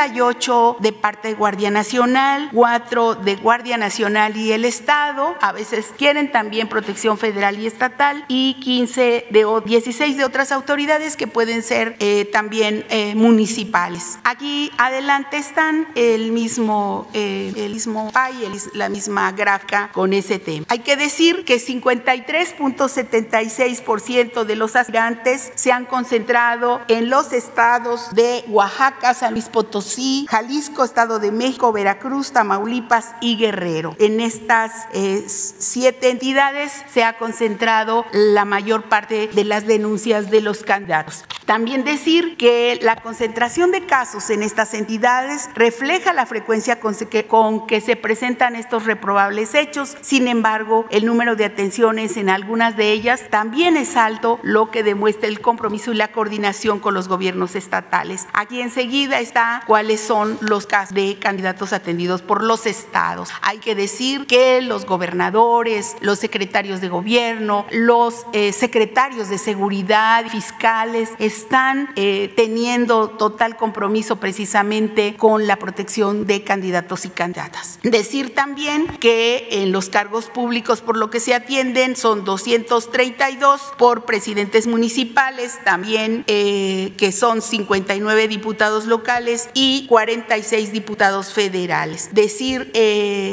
[0.00, 5.92] 48 de parte de Guardia Nacional, 4 de Guardia Nacional y el estado, a veces
[5.98, 11.62] quieren también protección federal y estatal y 15 de 16 de otras autoridades que pueden
[11.62, 14.18] ser eh, también eh, municipales.
[14.24, 20.64] Aquí adelante están el mismo eh, el mismo PAI, la misma gráfica con ese tema.
[20.70, 28.44] Hay que decir que 53.76% de los aspirantes se han concentrado en los estados de
[28.48, 29.89] Oaxaca, San Luis Potosí,
[30.28, 33.94] Jalisco, Estado de México, Veracruz, Tamaulipas y Guerrero.
[33.98, 40.40] En estas eh, siete entidades se ha concentrado la mayor parte de las denuncias de
[40.40, 41.24] los candidatos.
[41.46, 47.26] También decir que la concentración de casos en estas entidades refleja la frecuencia con que,
[47.26, 49.96] con que se presentan estos reprobables hechos.
[50.00, 54.82] Sin embargo, el número de atenciones en algunas de ellas también es alto, lo que
[54.82, 58.26] demuestra el compromiso y la coordinación con los gobiernos estatales.
[58.32, 63.30] Aquí enseguida está cuáles son los casos de candidatos atendidos por los estados.
[63.40, 70.26] Hay que decir que los gobernadores, los secretarios de gobierno, los eh, secretarios de seguridad,
[70.28, 77.78] fiscales, están eh, teniendo total compromiso precisamente con la protección de candidatos y candidatas.
[77.82, 84.04] Decir también que en los cargos públicos por lo que se atienden son 232 por
[84.04, 92.10] presidentes municipales, también eh, que son 59 diputados locales y 46 diputados federales.
[92.12, 92.70] Decir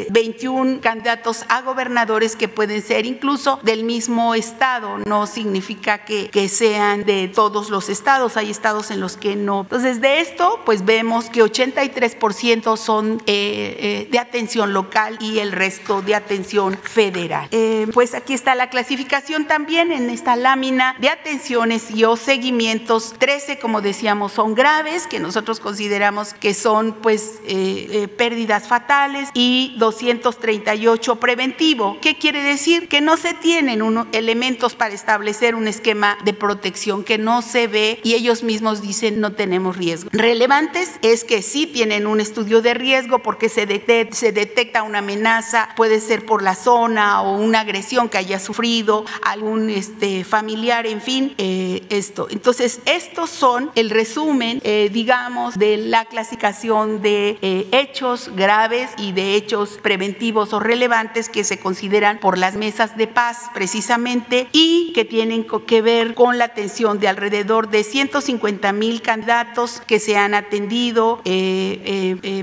[0.10, 6.30] 21 eh, candidatos a gobernadores que pueden ser incluso del mismo estado, no significa que,
[6.30, 9.62] que sean de todos los estados, hay estados en los que no.
[9.62, 16.02] Entonces de esto pues vemos que 83% son eh, de atención local y el resto
[16.02, 17.50] de atención federal.
[17.94, 23.14] pues aquí está la clasificación también en esta lámina de atenciones y o seguimientos.
[23.18, 29.30] 13, como decíamos, son graves, que nosotros consideramos que son pues eh, eh, pérdidas fatales
[29.34, 31.98] y 238 preventivo.
[32.02, 32.88] ¿Qué quiere decir?
[32.88, 38.00] Que no se tienen elementos para establecer un esquema de protección, que no se ve
[38.04, 40.10] y ellos mismos dicen no tenemos riesgo.
[40.12, 43.66] Relevantes es que sí tienen un estudio de riesgo porque se,
[44.12, 49.06] se detecta una amenaza, puede ser por la zona o una agresión que haya sufrido,
[49.24, 52.28] algún este, familiar, en fin, eh, esto.
[52.30, 54.62] Entonces, estos son el resumen,
[54.92, 61.44] digamos, de la clasificación de eh, hechos graves y de hechos preventivos o relevantes que
[61.44, 66.46] se consideran por las mesas de paz precisamente y que tienen que ver con la
[66.46, 71.22] atención de alrededor de 150 mil candidatos que se han atendido,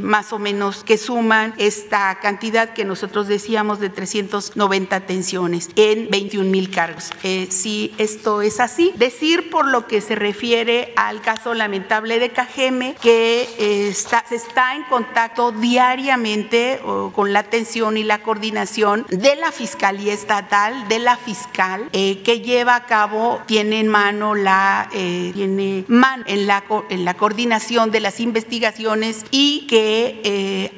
[0.02, 6.48] más o menos que suman esta cantidad que nosotros decíamos de 390 atenciones en 21
[6.48, 7.10] mil cargos.
[7.22, 12.30] Eh, si esto es así, decir por lo que se refiere al caso lamentable de
[12.30, 16.80] Cajeme que eh, está, se está en contacto diariamente
[17.12, 22.40] con la atención y la coordinación de la Fiscalía Estatal, de la fiscal, eh, que
[22.40, 27.90] lleva a cabo, tiene en mano la eh, tiene man en la, en la coordinación
[27.90, 30.72] de las investigaciones y que eh,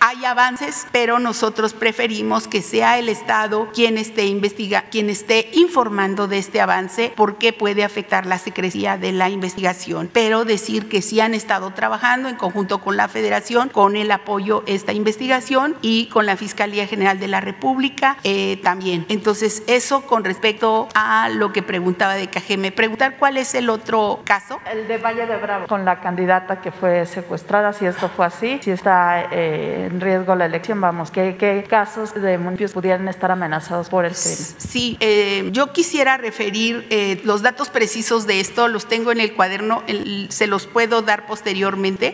[0.00, 6.28] hay avances, pero nosotros preferimos que sea el Estado quien esté investiga, quien esté informando
[6.28, 10.10] de este avance porque puede afectar la secrecía de la investigación.
[10.12, 14.64] Pero decir que sí han estado trabajando en conjunto con la Federación, con el apoyo
[14.66, 19.04] a esta investigación y con la Fiscalía General de la República eh, también.
[19.08, 22.72] Entonces, eso con respecto a lo que preguntaba de Cajeme.
[22.72, 24.58] Preguntar cuál es el otro caso.
[24.70, 28.58] El de Valle de Bravo, con la candidata que fue secuestrada, si esto fue así,
[28.62, 33.30] si está eh, en riesgo la elección, vamos, ¿qué, ¿qué, casos de municipios pudieran estar
[33.30, 34.36] amenazados por el crimen?
[34.58, 39.34] Sí, eh, yo quisiera referir eh, los datos precisos de esto, los tengo en el
[39.34, 39.82] cuaderno,
[40.28, 42.07] se los puedo dar posteriormente,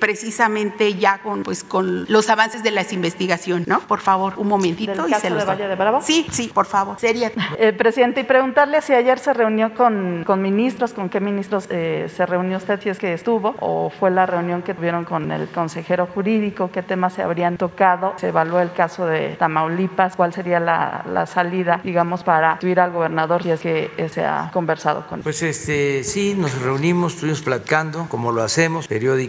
[0.00, 3.80] precisamente ya con, pues, con los avances de las investigaciones, ¿no?
[3.80, 5.06] Por favor, un momentito.
[5.08, 6.00] y se los de Valle de Bravo?
[6.02, 7.32] Sí, sí, por favor, sería.
[7.78, 12.58] presidente, y preguntarle si ayer se reunió con, con ministros, con qué ministros se reunió
[12.58, 16.70] usted, si es que estuvo, o fue la reunión que tuvieron con el consejero jurídico,
[16.72, 21.26] qué temas se habrían tocado, se evaluó el caso de Tamaulipas, cuál sería la, la
[21.26, 25.22] salida, digamos, para tuir al gobernador si es que se ha conversado con él.
[25.22, 29.19] Pues este, sí, nos reunimos, estuvimos platicando, como lo hacemos periódicamente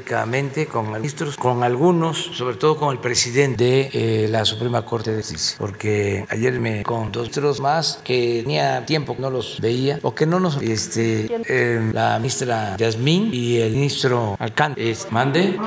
[0.71, 3.89] con ministros, algunos, sobre todo con el presidente de
[4.25, 8.85] eh, la Suprema Corte de Justicia, porque ayer me con dos otros más que tenía
[8.85, 13.57] tiempo que no los veía o que no nos, este, eh, la ministra Yasmín y
[13.57, 15.57] el ministro Alcántara, mande.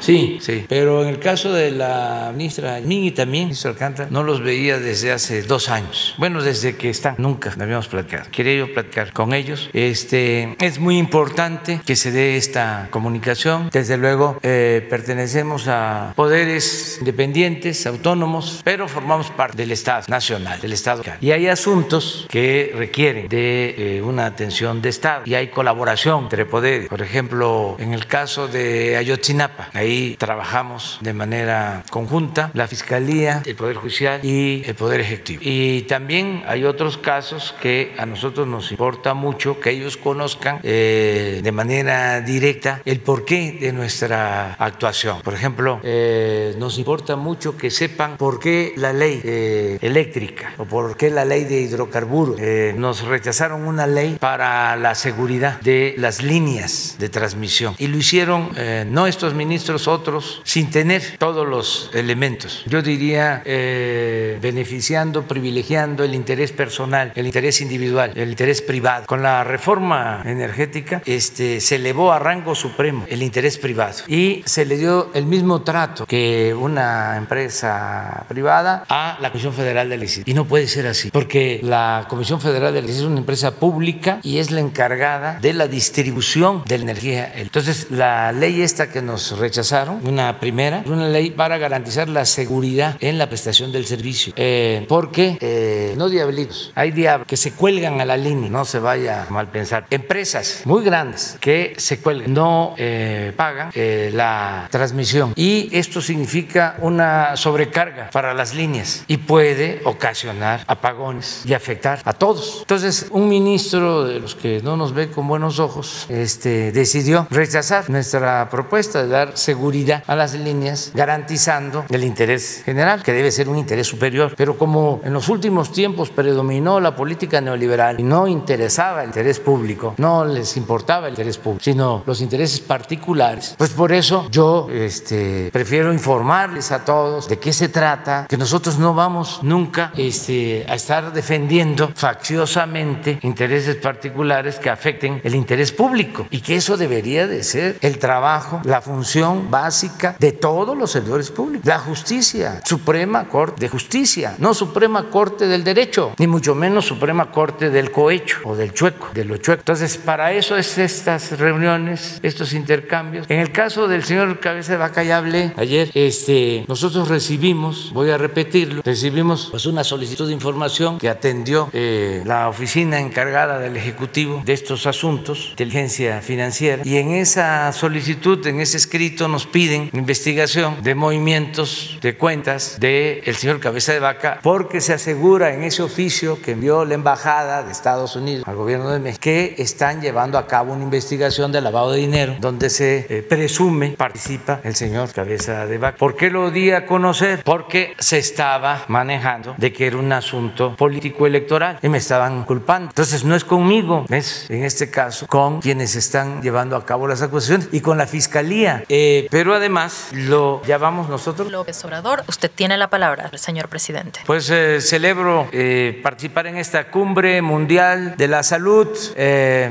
[0.00, 0.64] Sí, sí.
[0.68, 4.78] Pero en el caso de la ministra Ming y también ministro Alcántara, no los veía
[4.78, 6.14] desde hace dos años.
[6.18, 8.30] Bueno, desde que están, nunca habíamos platicado.
[8.30, 9.70] Quería yo platicar con ellos.
[9.72, 13.70] Este, es muy importante que se dé esta comunicación.
[13.72, 20.72] Desde luego, eh, pertenecemos a poderes independientes, autónomos, pero formamos parte del Estado nacional, del
[20.72, 21.02] Estado.
[21.20, 26.46] Y hay asuntos que requieren de eh, una atención de Estado y hay colaboración entre
[26.46, 26.88] poderes.
[26.88, 33.56] Por ejemplo, en el caso de Ayotzinapa, ahí trabajamos de manera conjunta, la Fiscalía, el
[33.56, 35.42] Poder Judicial y el Poder Ejecutivo.
[35.44, 41.40] Y también hay otros casos que a nosotros nos importa mucho que ellos conozcan eh,
[41.42, 45.20] de manera directa el porqué de nuestra actuación.
[45.22, 50.64] Por ejemplo, eh, nos importa mucho que sepan por qué la ley eh, eléctrica o
[50.64, 52.40] por qué la ley de hidrocarburos
[52.76, 58.50] nos rechazaron una ley para la seguridad de las líneas de transmisión y lo hicieron
[58.86, 62.62] no estos ministros, otros, sin tener todos los elementos.
[62.66, 69.06] Yo diría eh, beneficiando, privilegiando el interés personal, el interés individual, el interés privado.
[69.06, 73.74] Con la reforma energética este, se elevó a rango supremo el interés privado
[74.08, 79.88] y se le dio el mismo trato que una empresa privada a la Comisión Federal
[79.88, 80.26] de Electricidad.
[80.26, 84.20] Y no puede ser así, porque la Comisión Federal de Electricidad es una empresa pública
[84.22, 87.32] y es la encargada de la distribución de la energía.
[87.36, 92.96] Entonces, la ley esta que nos rechazaron, una primera, una ley para garantizar la seguridad
[93.00, 94.32] en la prestación del servicio.
[94.36, 98.78] Eh, porque eh, no diablitos, hay diablos que se cuelgan a la línea, no se
[98.78, 99.86] vaya a mal pensar.
[99.90, 107.36] Empresas muy grandes que se cuelgan, no eh, pagan la transmisión y esto significa una
[107.36, 112.58] sobrecarga para las líneas y puede ocasionar apagones y afectar a todos.
[112.60, 117.88] Entonces, un ministro de los que no nos ve con buenos ojos este, decidió rechazar
[117.90, 123.48] nuestra propuesta de dar seguridad a las líneas, garantizando el interés general, que debe ser
[123.48, 124.34] un interés superior.
[124.36, 129.38] Pero como en los últimos tiempos predominó la política neoliberal y no interesaba el interés
[129.38, 134.68] público, no les importaba el interés público, sino los intereses particulares, pues por eso yo
[134.70, 140.66] este, prefiero informarles a todos de qué se trata, que nosotros no vamos nunca este,
[140.68, 147.28] a estar defendiendo facciosamente intereses particulares que afecten el interés público y que eso debería
[147.28, 149.03] de ser el trabajo, la función
[149.50, 151.66] básica de todos los servidores públicos.
[151.66, 157.30] La justicia, Suprema Corte de Justicia, no Suprema Corte del Derecho, ni mucho menos Suprema
[157.30, 159.60] Corte del cohecho o del chueco, de lo chueco.
[159.60, 163.26] Entonces, para eso es estas reuniones, estos intercambios.
[163.28, 168.10] En el caso del señor Cabeza de Vaca, ya hablé ayer, este, nosotros recibimos, voy
[168.10, 173.76] a repetirlo, recibimos pues, una solicitud de información que atendió eh, la oficina encargada del
[173.76, 179.90] Ejecutivo de estos asuntos, inteligencia financiera, y en esa solicitud, en ese escrito, nos piden
[179.92, 185.82] investigación de movimientos de cuentas del señor Cabeza de Vaca porque se asegura en ese
[185.82, 190.38] oficio que envió la embajada de Estados Unidos al gobierno de México que están llevando
[190.38, 195.10] a cabo una investigación de lavado de dinero donde se eh, presume participa el señor
[195.10, 195.98] Cabeza de Vaca.
[195.98, 197.42] ¿Por qué lo di a conocer?
[197.42, 202.90] Porque se estaba manejando de que era un asunto político electoral y me estaban culpando.
[202.90, 207.22] Entonces no es conmigo, es en este caso con quienes están llevando a cabo las
[207.22, 208.83] acusaciones y con la fiscalía.
[208.88, 211.50] Eh, pero además lo llamamos nosotros.
[211.50, 214.20] López Obrador, usted tiene la palabra, señor presidente.
[214.26, 218.88] Pues eh, celebro eh, participar en esta cumbre mundial de la salud.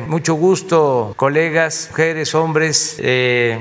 [0.07, 2.97] mucho gusto, colegas, mujeres, hombres,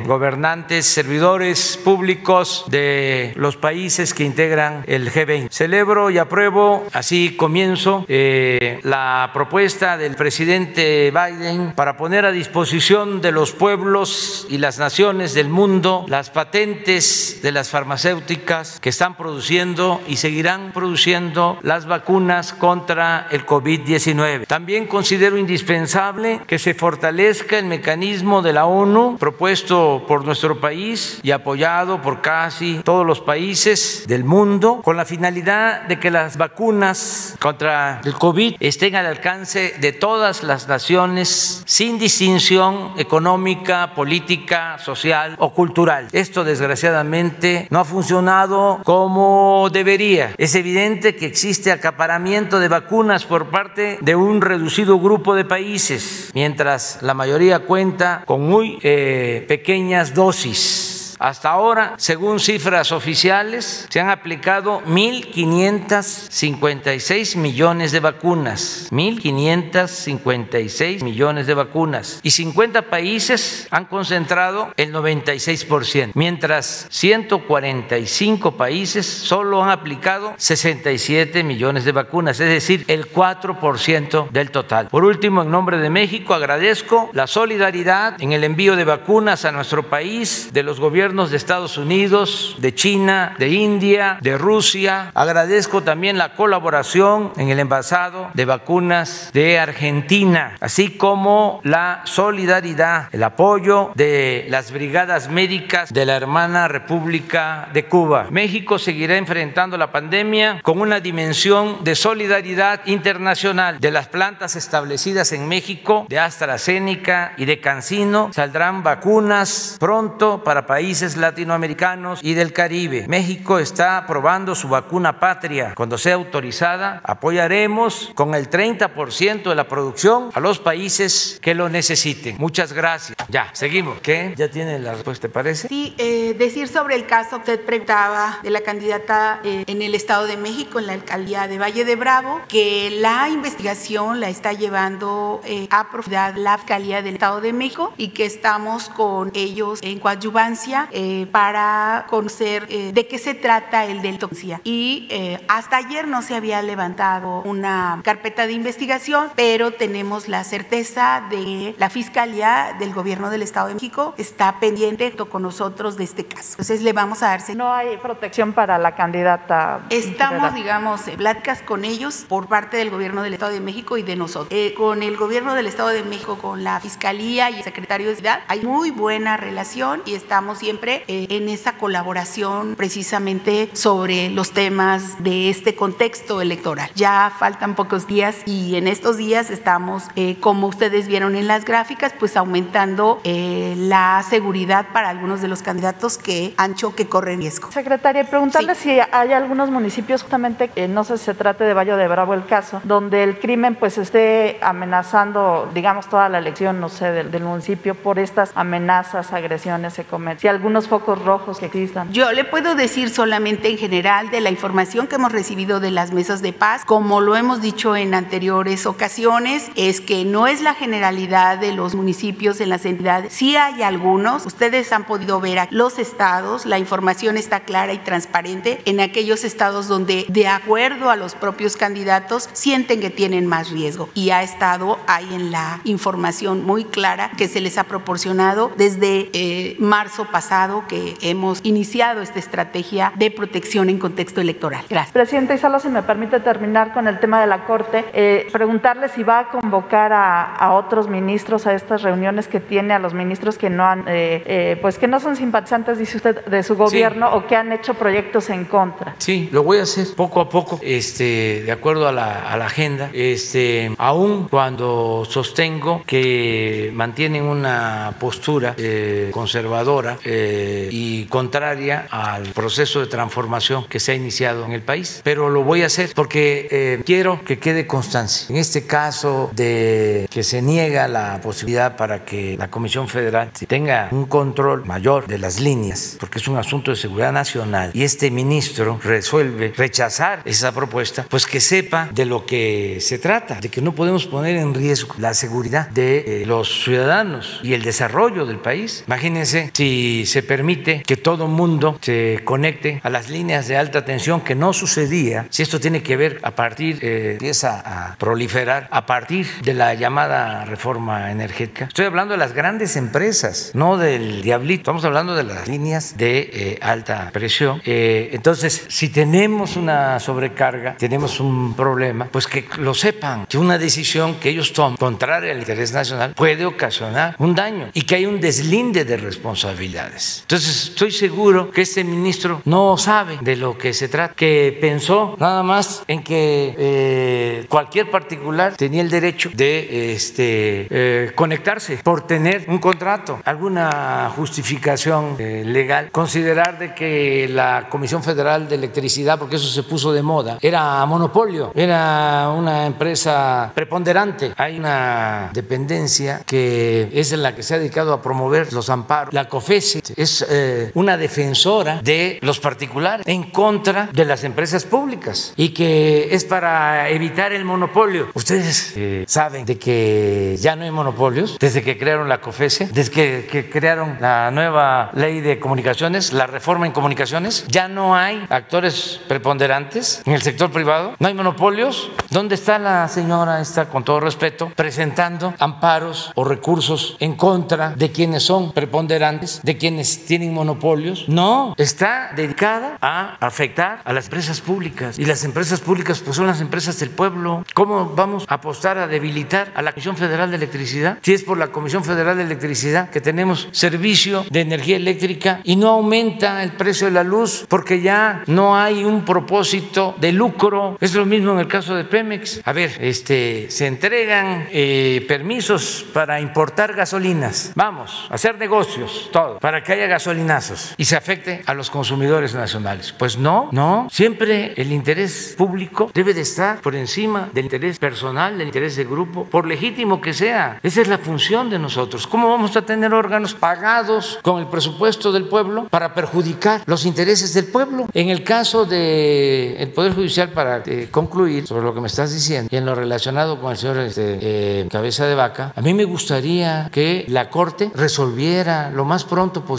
[0.07, 5.51] gobernantes, servidores públicos de los países que integran el G20.
[5.51, 13.33] Celebro y apruebo, así comienzo, la propuesta del presidente Biden para poner a disposición de
[13.33, 20.01] los pueblos y las naciones del mundo las patentes de las farmacéuticas que están produciendo
[20.07, 24.47] y seguirán produciendo las vacunas contra el COVID-19.
[24.47, 31.19] También considero indispensable que se fortalezca el mecanismo de la ONU propuesto por nuestro país
[31.25, 36.37] y apoyado por casi todos los países del mundo con la finalidad de que las
[36.37, 44.79] vacunas contra el COVID estén al alcance de todas las naciones sin distinción económica, política,
[44.79, 46.09] social o cultural.
[46.13, 50.35] Esto desgraciadamente no ha funcionado como debería.
[50.39, 56.31] Es evidente que existe acaparamiento de vacunas por parte de un reducido grupo de países,
[56.35, 60.92] mientras la mayoría cuenta con muy eh, pequeñas dosis
[61.23, 71.55] hasta ahora, según cifras oficiales, se han aplicado 1.556 millones de vacunas, 1.556 millones de
[71.55, 81.45] vacunas, y 50 países han concentrado el 96%, mientras 145 países solo han aplicado 67
[81.45, 84.89] millones de vacunas, es decir, el 4% del total.
[84.89, 89.53] Por último, en nombre de México, agradezco la solidaridad en el envío de vacunas a
[89.53, 95.11] nuestro país de los gobiernos de Estados Unidos, de China, de India, de Rusia.
[95.13, 103.11] Agradezco también la colaboración en el envasado de vacunas de Argentina, así como la solidaridad,
[103.13, 108.29] el apoyo de las brigadas médicas de la hermana República de Cuba.
[108.31, 113.79] México seguirá enfrentando la pandemia con una dimensión de solidaridad internacional.
[113.81, 120.65] De las plantas establecidas en México, de AstraZeneca y de Cancino, saldrán vacunas pronto para
[120.65, 123.07] países latinoamericanos y del Caribe.
[123.09, 125.75] México está probando su vacuna patria.
[125.75, 131.69] Cuando sea autorizada, apoyaremos con el 30% de la producción a los países que lo
[131.69, 132.37] necesiten.
[132.39, 133.17] Muchas gracias.
[133.29, 134.01] Ya, seguimos.
[134.01, 134.35] ¿Qué?
[134.37, 135.69] ¿Ya tiene la respuesta, parece?
[135.69, 140.27] Sí, eh, decir sobre el caso, usted preguntaba de la candidata eh, en el Estado
[140.27, 145.41] de México, en la alcaldía de Valle de Bravo, que la investigación la está llevando
[145.45, 149.99] eh, a profundidad la alcaldía del Estado de México y que estamos con ellos en
[149.99, 154.29] coadyuvancia eh, para conocer eh, de qué se trata el delito.
[154.65, 160.45] Y eh, hasta ayer no se había levantado una carpeta de investigación, pero tenemos la
[160.45, 166.05] certeza de la Fiscalía del Gobierno del Estado de México está pendiente con nosotros de
[166.05, 166.53] este caso.
[166.53, 167.55] Entonces le vamos a darse.
[167.55, 169.85] No hay protección para la candidata.
[169.91, 174.03] Estamos, digamos, en pláticas con ellos por parte del Gobierno del Estado de México y
[174.03, 174.59] de nosotros.
[174.77, 178.41] con el Gobierno del Estado de México, con la Fiscalía y el Secretario de Ciudad,
[178.49, 185.23] hay muy buena relación y estamos siempre eh, en esa colaboración precisamente sobre los temas
[185.23, 186.91] de este contexto electoral.
[186.95, 191.65] Ya faltan pocos días y en estos días estamos, eh, como ustedes vieron en las
[191.65, 197.39] gráficas, pues aumentando eh, la seguridad para algunos de los candidatos que han que corren
[197.39, 197.71] riesgo.
[197.71, 202.09] Secretaria, preguntarle si hay algunos municipios, justamente, no sé si se trate de Valle de
[202.09, 207.13] Bravo el caso, donde el crimen pues esté amenazando, digamos, toda la elección, no sé,
[207.13, 210.41] del, del municipio por estas amenazas, agresiones, se cometen.
[210.41, 212.13] Si algunos focos rojos que existan.
[212.13, 216.13] Yo le puedo decir solamente en general de la información que hemos recibido de las
[216.13, 220.75] mesas de paz, como lo hemos dicho en anteriores ocasiones, es que no es la
[220.75, 223.33] generalidad de los municipios en las entidades.
[223.33, 227.99] Sí hay algunos, ustedes han podido ver a los estados, la información está clara y
[227.99, 233.71] transparente en aquellos estados donde de acuerdo a los propios candidatos sienten que tienen más
[233.71, 238.71] riesgo y ha estado ahí en la información muy clara que se les ha proporcionado
[238.77, 244.85] desde eh, marzo pasado pasado que hemos iniciado esta estrategia de protección en contexto electoral.
[244.91, 245.13] Gracias.
[245.13, 249.09] Presidente, y solo si me permite terminar con el tema de la Corte, eh, preguntarle
[249.09, 253.15] si va a convocar a, a, otros ministros a estas reuniones que tiene, a los
[253.15, 256.77] ministros que no han, eh, eh, pues que no son simpatizantes, dice usted, de su
[256.77, 257.33] gobierno sí.
[257.35, 259.15] o que han hecho proyectos en contra.
[259.19, 262.67] Sí, lo voy a hacer poco a poco, este, de acuerdo a la, a la
[262.67, 272.49] agenda, este, aún cuando sostengo que mantienen una postura eh, conservadora eh, y contraria al
[272.49, 275.21] proceso de transformación que se ha iniciado en el país.
[275.25, 278.47] Pero lo voy a hacer porque eh, quiero que quede constancia.
[278.49, 284.09] En este caso de que se niega la posibilidad para que la Comisión Federal tenga
[284.11, 288.31] un control mayor de las líneas, porque es un asunto de seguridad nacional, y este
[288.31, 293.81] ministro resuelve rechazar esa propuesta, pues que sepa de lo que se trata, de que
[293.81, 298.59] no podemos poner en riesgo la seguridad de eh, los ciudadanos y el desarrollo del
[298.59, 299.05] país.
[299.07, 304.41] Imagínense si se permite que todo mundo se conecte a las líneas de alta tensión,
[304.41, 309.05] que no sucedía, si esto tiene que ver a partir, eh, empieza a proliferar a
[309.05, 311.85] partir de la llamada reforma energética.
[311.85, 316.49] Estoy hablando de las grandes empresas, no del diablito, estamos hablando de las líneas de
[316.51, 317.83] eh, alta presión.
[317.85, 323.77] Eh, entonces, si tenemos una sobrecarga, tenemos un problema, pues que lo sepan, que una
[323.77, 328.25] decisión que ellos toman contraria al interés nacional puede ocasionar un daño y que hay
[328.25, 330.22] un deslinde de responsabilidades.
[330.43, 335.37] Entonces, estoy seguro que este ministro no sabe de lo que se trata, que pensó
[335.39, 342.27] nada más en que eh, cualquier particular tenía el derecho de este, eh, conectarse por
[342.27, 349.39] tener un contrato, alguna justificación eh, legal, considerar de que la Comisión Federal de Electricidad,
[349.39, 354.53] porque eso se puso de moda, era monopolio, era una empresa preponderante.
[354.57, 359.33] Hay una dependencia que es la que se ha dedicado a promover los amparos.
[359.33, 365.53] La COFESE es eh, una defensora de los particulares en contra de las empresas públicas
[365.57, 368.29] y que es para evitar el monopolio.
[368.35, 373.11] Ustedes eh, saben de que ya no hay monopolios desde que crearon la COFESE, desde
[373.11, 378.45] que, que crearon la nueva ley de comunicaciones, la reforma en comunicaciones, ya no hay
[378.49, 382.11] actores preponderantes en el sector privado, no hay monopolios.
[382.31, 388.11] ¿Dónde está la señora esta, con todo respeto, presentando amparos o recursos en contra de
[388.11, 389.92] quienes son preponderantes, de quienes
[390.27, 391.29] tienen monopolios?
[391.29, 396.47] No, está dedicada a afectar a las empresas públicas y las empresas públicas pues son
[396.47, 397.65] las empresas del pueblo.
[397.75, 401.59] ¿Cómo vamos a apostar a debilitar a la Comisión Federal de Electricidad si es por
[401.59, 406.73] la Comisión Federal de Electricidad que tenemos servicio de energía eléctrica y no aumenta el
[406.73, 410.97] precio de la luz porque ya no hay un propósito de lucro?
[411.01, 412.61] Es lo mismo en el caso de Pemex.
[412.65, 417.73] A ver, este, se entregan eh, permisos para importar gasolinas.
[417.75, 422.55] Vamos a hacer negocios, todo, para que haya gasolinazos y se afecte a los consumidores
[422.55, 423.13] nacionales.
[423.13, 424.09] Pues no, no.
[424.11, 429.05] Siempre el interés público debe de estar por encima del interés personal, del interés de
[429.05, 430.79] grupo, por legítimo que sea.
[430.83, 432.27] Esa es la función de nosotros.
[432.27, 437.55] ¿Cómo vamos a tener órganos pagados con el presupuesto del pueblo para perjudicar los intereses
[437.55, 438.07] del pueblo?
[438.15, 442.33] En el caso del el Poder Judicial, para eh, concluir sobre lo que me estás
[442.33, 445.95] diciendo y en lo relacionado con el señor este, eh, Cabeza de Vaca, a mí
[445.95, 449.72] me gustaría que la Corte resolviera lo más pronto posible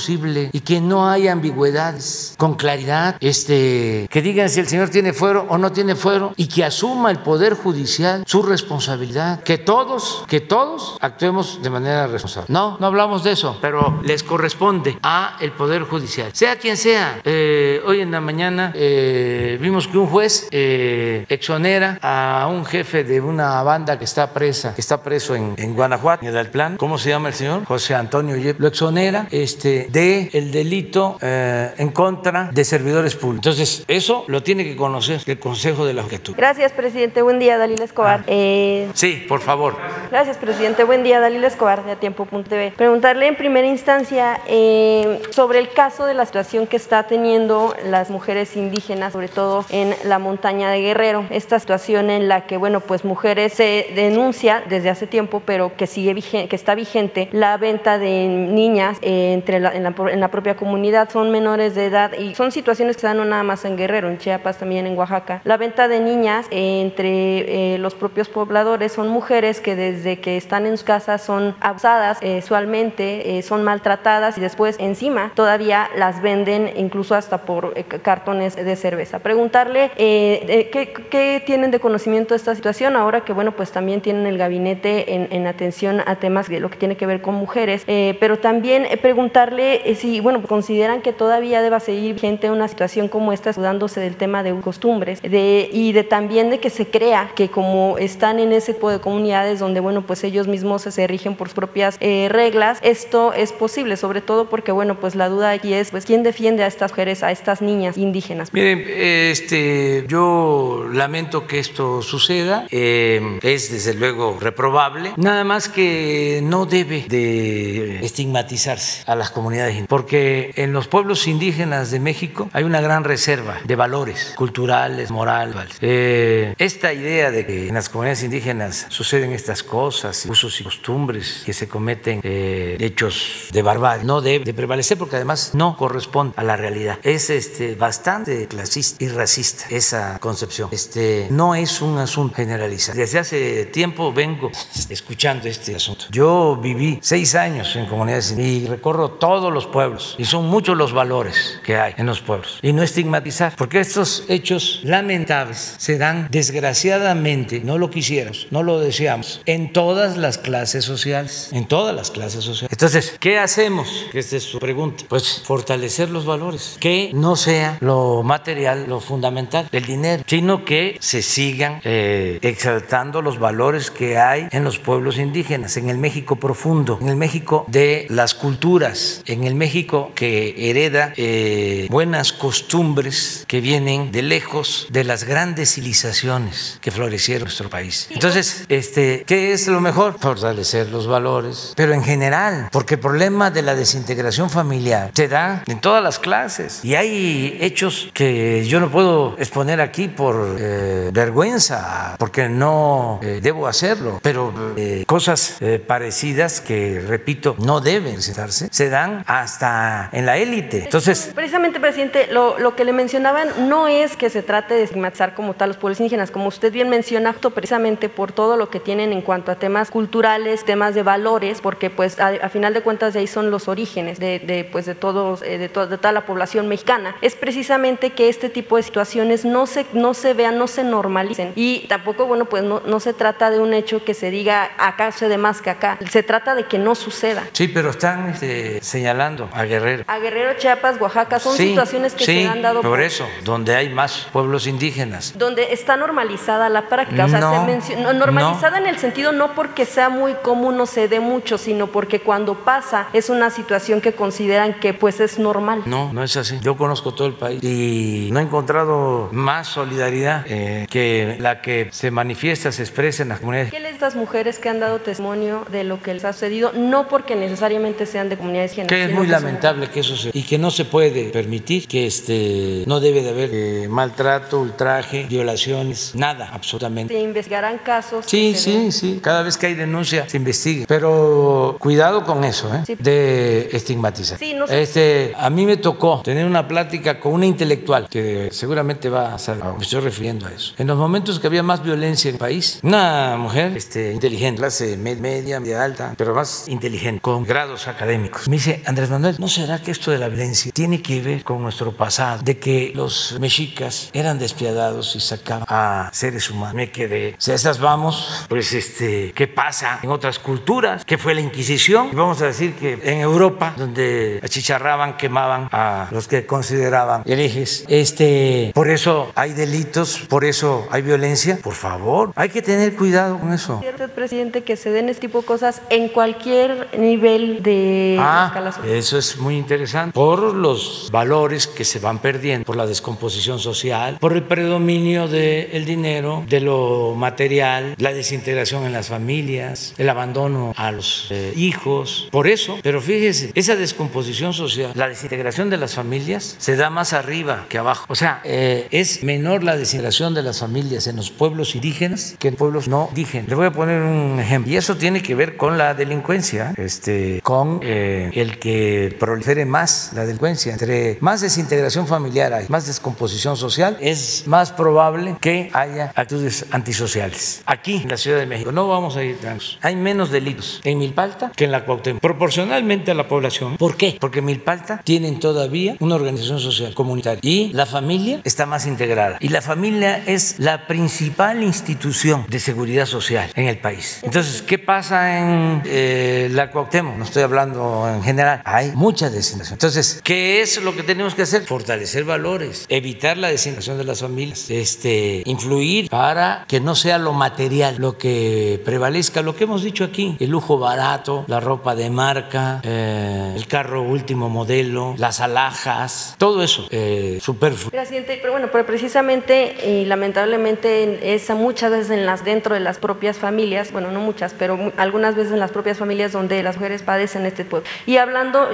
[0.51, 5.45] y que no haya ambigüedades, con claridad, este, que digan si el señor tiene fuero
[5.49, 10.41] o no tiene fuero y que asuma el Poder Judicial su responsabilidad, que todos, que
[10.41, 12.47] todos actuemos de manera responsable.
[12.49, 17.21] No, no hablamos de eso, pero les corresponde a el Poder Judicial, sea quien sea.
[17.23, 23.03] Eh, hoy en la mañana eh, vimos que un juez eh, exonera a un jefe
[23.03, 26.77] de una banda que está presa, que está preso en, en Guanajuato, en el plan.
[26.77, 27.65] ¿Cómo se llama el señor?
[27.65, 28.59] José Antonio Yep.
[28.59, 33.45] Lo exonera este, de el delito eh, en contra de servidores públicos.
[33.45, 36.33] Entonces, eso lo tiene que conocer el Consejo de la Juventud.
[36.37, 37.21] Gracias, presidente.
[37.21, 38.21] Buen día, Dalila Escobar.
[38.21, 38.25] Ah.
[38.27, 39.75] Eh, sí, por favor.
[40.11, 40.83] Gracias, presidente.
[40.83, 42.73] Buen día, Dalila Escobar, de Atiempo.tv.
[42.77, 48.09] Preguntarle en primera instancia eh, sobre el caso de la situación que está teniendo las
[48.09, 51.25] mujeres indígenas, sobre todo en la montaña de Guerrero.
[51.29, 55.87] Esta situación en la que, bueno, pues mujeres se denuncia desde hace tiempo, pero que
[55.87, 59.83] sigue vigente, que está vigente la venta de niñas eh, entre la, en,
[60.19, 61.09] la, propia comunidad.
[61.09, 64.09] Son menores de edad y son situaciones que se dan no nada más en Guerrero,
[64.09, 65.41] en Chiapas, también en Oaxaca.
[65.43, 70.37] La venta de niñas eh, entre eh, los propios pobladores son mujeres que desde que
[70.37, 76.71] están en sus casas son abusadas sexualmente, son maltratadas y después encima todavía las venden
[76.75, 79.19] incluso hasta por cartones de cerveza.
[79.19, 84.25] Preguntarle ¿qué, ¿qué, tienen de conocimiento de esta situación ahora que bueno pues también tienen
[84.25, 87.83] el gabinete en, en atención a temas de lo que tiene que ver con mujeres,
[87.87, 93.07] eh, pero también preguntarle eh, si, bueno, consideran que todavía deba seguir gente una situación
[93.07, 97.49] como esta, dándose del tema de costumbres y de también de que se crea que
[97.49, 101.47] como están en ese tipo de comunidades donde, bueno, pues ellos mismos se rigen por
[101.47, 105.73] sus propias eh, reglas, esto es posible, sobre todo porque, bueno, pues la duda aquí
[105.73, 108.53] es, pues, ¿quién defiende a estas mujeres, a estas niñas indígenas?
[108.53, 116.41] Miren, este, yo lamento que esto suceda, eh, es desde luego reprobable, nada más que
[116.43, 122.49] no debe de estigmatizarse a las comunidades indígenas, porque en los pueblos indígenas de México
[122.53, 125.77] hay una gran reserva de valores culturales, morales.
[125.81, 131.43] Eh, esta idea de que en las comunidades indígenas suceden estas cosas, usos y costumbres,
[131.45, 136.33] que se cometen eh, hechos de barbarie, no debe de prevalecer porque además no corresponde
[136.37, 136.99] a la realidad.
[137.03, 140.69] Es este, bastante clasista y racista esa concepción.
[140.71, 142.97] Este, no es un asunto generalizado.
[142.97, 144.51] Desde hace tiempo vengo
[144.89, 146.05] escuchando este asunto.
[146.11, 149.11] Yo viví seis años en comunidades y recorro
[149.43, 152.59] todos los pueblos y son muchos los valores que hay en los pueblos.
[152.61, 158.79] Y no estigmatizar, porque estos hechos lamentables se dan desgraciadamente, no lo quisiéramos, no lo
[158.79, 162.71] deseamos, en todas las clases sociales, en todas las clases sociales.
[162.71, 164.05] Entonces, ¿qué hacemos?
[164.13, 165.03] Esta es su pregunta.
[165.09, 170.95] Pues fortalecer los valores, que no sea lo material, lo fundamental, el dinero, sino que
[171.01, 176.37] se sigan eh, exaltando los valores que hay en los pueblos indígenas, en el México
[176.37, 183.45] profundo, en el México de las culturas, en el México que hereda eh, buenas costumbres
[183.47, 188.07] que vienen de lejos de las grandes civilizaciones que florecieron en nuestro país.
[188.11, 190.17] Entonces, este, ¿qué es lo mejor?
[190.19, 195.63] Fortalecer los valores, pero en general, porque el problema de la desintegración familiar se da
[195.67, 201.09] en todas las clases y hay hechos que yo no puedo exponer aquí por eh,
[201.11, 205.57] vergüenza, porque no eh, debo hacerlo, pero eh, cosas
[205.87, 210.83] parecidas que, repito, no deben darse, se dan hasta en la élite.
[210.85, 215.35] Entonces, precisamente, presidente, lo, lo, que le mencionaban no es que se trate de estigmatizar
[215.35, 219.11] como tal los pueblos indígenas, como usted bien menciona, precisamente por todo lo que tienen
[219.11, 223.19] en cuanto a temas culturales, temas de valores, porque pues a, final de cuentas de
[223.19, 227.15] ahí son los orígenes de, de pues de todos, de, de, toda la población mexicana.
[227.21, 231.53] Es precisamente que este tipo de situaciones no se, no se vean, no se normalicen.
[231.55, 235.11] Y tampoco, bueno, pues no, no se trata de un hecho que se diga acá
[235.11, 235.97] sucede más que acá.
[236.09, 237.43] Se trata de que no suceda.
[237.51, 240.03] Sí, pero están este, señalando a Guerrero.
[240.07, 242.81] A Guerrero, Chiapas, Oaxaca, son sí, situaciones que sí, se han dado.
[242.81, 245.33] Por, por eso, donde hay más pueblos indígenas.
[245.37, 247.25] Donde está normalizada la práctica.
[247.25, 248.85] O sea, no, se menciona, normalizada no.
[248.85, 252.55] en el sentido no porque sea muy común o se dé mucho, sino porque cuando
[252.55, 255.83] pasa es una situación que consideran que pues es normal.
[255.85, 256.59] No, no es así.
[256.61, 261.89] Yo conozco todo el país y no he encontrado más solidaridad eh, que la que
[261.91, 263.71] se manifiesta, se expresa en las comunidades.
[263.71, 266.73] ¿Qué les estas mujeres que han dado testimonio de lo que les ha sucedido?
[266.73, 268.89] No porque necesariamente sean de comunidades indígenas.
[268.93, 272.99] Es muy lamentable que eso se y que no se puede permitir que este no
[272.99, 277.13] debe de haber eh, maltrato, ultraje, violaciones, nada, absolutamente.
[277.13, 278.25] Se investigarán casos.
[278.27, 278.91] Sí, sí, den.
[278.91, 279.19] sí.
[279.21, 280.85] Cada vez que hay denuncia se investiga.
[280.87, 282.83] Pero cuidado con eso, ¿eh?
[282.85, 282.95] Sí.
[282.99, 284.37] De estigmatizar.
[284.37, 284.81] Sí, no sé.
[284.81, 289.39] Este, a mí me tocó tener una plática con una intelectual que seguramente va a
[289.39, 289.63] saber.
[289.77, 290.73] Me estoy refiriendo a eso.
[290.77, 294.97] En los momentos que había más violencia en el país, una mujer este, inteligente, clase
[294.97, 298.47] media, media alta, pero más inteligente, con grados académicos.
[298.47, 301.61] Me dice, Andrés Manuel, ¿no será que esto de la violencia tiene que ver con
[301.61, 302.41] nuestro pasado?
[302.43, 306.75] De que los mexicas eran despiadados y sacaban a seres humanos.
[306.75, 307.35] Me quedé.
[307.37, 311.05] Si a estas vamos, pues este, ¿qué pasa en otras culturas?
[311.05, 312.09] ¿Qué fue la Inquisición?
[312.11, 317.85] Y vamos a decir que en Europa, donde achicharraban, quemaban a los que consideraban herejes,
[317.87, 321.59] este, por eso hay delitos, por eso hay violencia.
[321.63, 323.79] Por favor, hay que tener cuidado con eso.
[323.79, 328.72] ¿Cierto, presidente, que se den este tipo de cosas en cualquier nivel de ah, escala
[328.85, 330.13] Eso es muy interesante.
[330.13, 335.71] Por los valores que se van perdiendo, por la descomposición social, por el predominio del
[335.71, 341.53] de dinero, de lo material, la desintegración en las familias, el abandono a los eh,
[341.55, 342.27] hijos.
[342.31, 347.13] Por eso, pero fíjese, esa descomposición social, la desintegración de las familias se da más
[347.13, 348.05] arriba que abajo.
[348.09, 352.47] O sea, eh, es menor la desintegración de las familias en los pueblos indígenas que
[352.49, 353.47] en pueblos no indígenas.
[353.49, 354.71] Le voy a poner un ejemplo.
[354.71, 360.11] Y eso tiene que ver con la delincuencia, este, con eh, el que prolifere más
[360.15, 360.71] la delincuencia.
[360.71, 367.61] Entre más desintegración familiar hay, más descomposición social, es más probable que haya actitudes antisociales.
[367.65, 369.77] Aquí, en la Ciudad de México, no vamos a ir trans.
[369.81, 373.75] Hay menos delitos en Milpalta que en la Cuauhtémoc, proporcionalmente a la población.
[373.75, 374.15] ¿Por qué?
[374.17, 379.39] Porque en Milpalta tienen todavía una organización social comunitaria y la familia está más integrada.
[379.41, 384.21] Y la familia es la principal institución de seguridad social en el país.
[384.23, 387.17] Entonces, ¿qué pasa en eh, la Cuauhtémoc?
[387.17, 389.75] No estoy hablando en general Hay mucha desinformación.
[389.75, 391.63] Entonces, ¿qué es lo que tenemos que hacer?
[391.63, 397.33] Fortalecer valores, evitar la desinformación de las familias, este, influir para que no sea lo
[397.33, 402.09] material lo que prevalezca, lo que hemos dicho aquí, el lujo barato, la ropa de
[402.09, 407.91] marca, eh, el carro último modelo, las alhajas, todo eso eh, superfluo.
[407.91, 412.97] Presidente, pero bueno, pero precisamente y lamentablemente es muchas veces en las dentro de las
[412.97, 417.01] propias familias, bueno, no muchas, pero algunas veces en las propias familias donde las mujeres
[417.03, 417.87] padecen este pueblo.
[418.05, 418.17] Y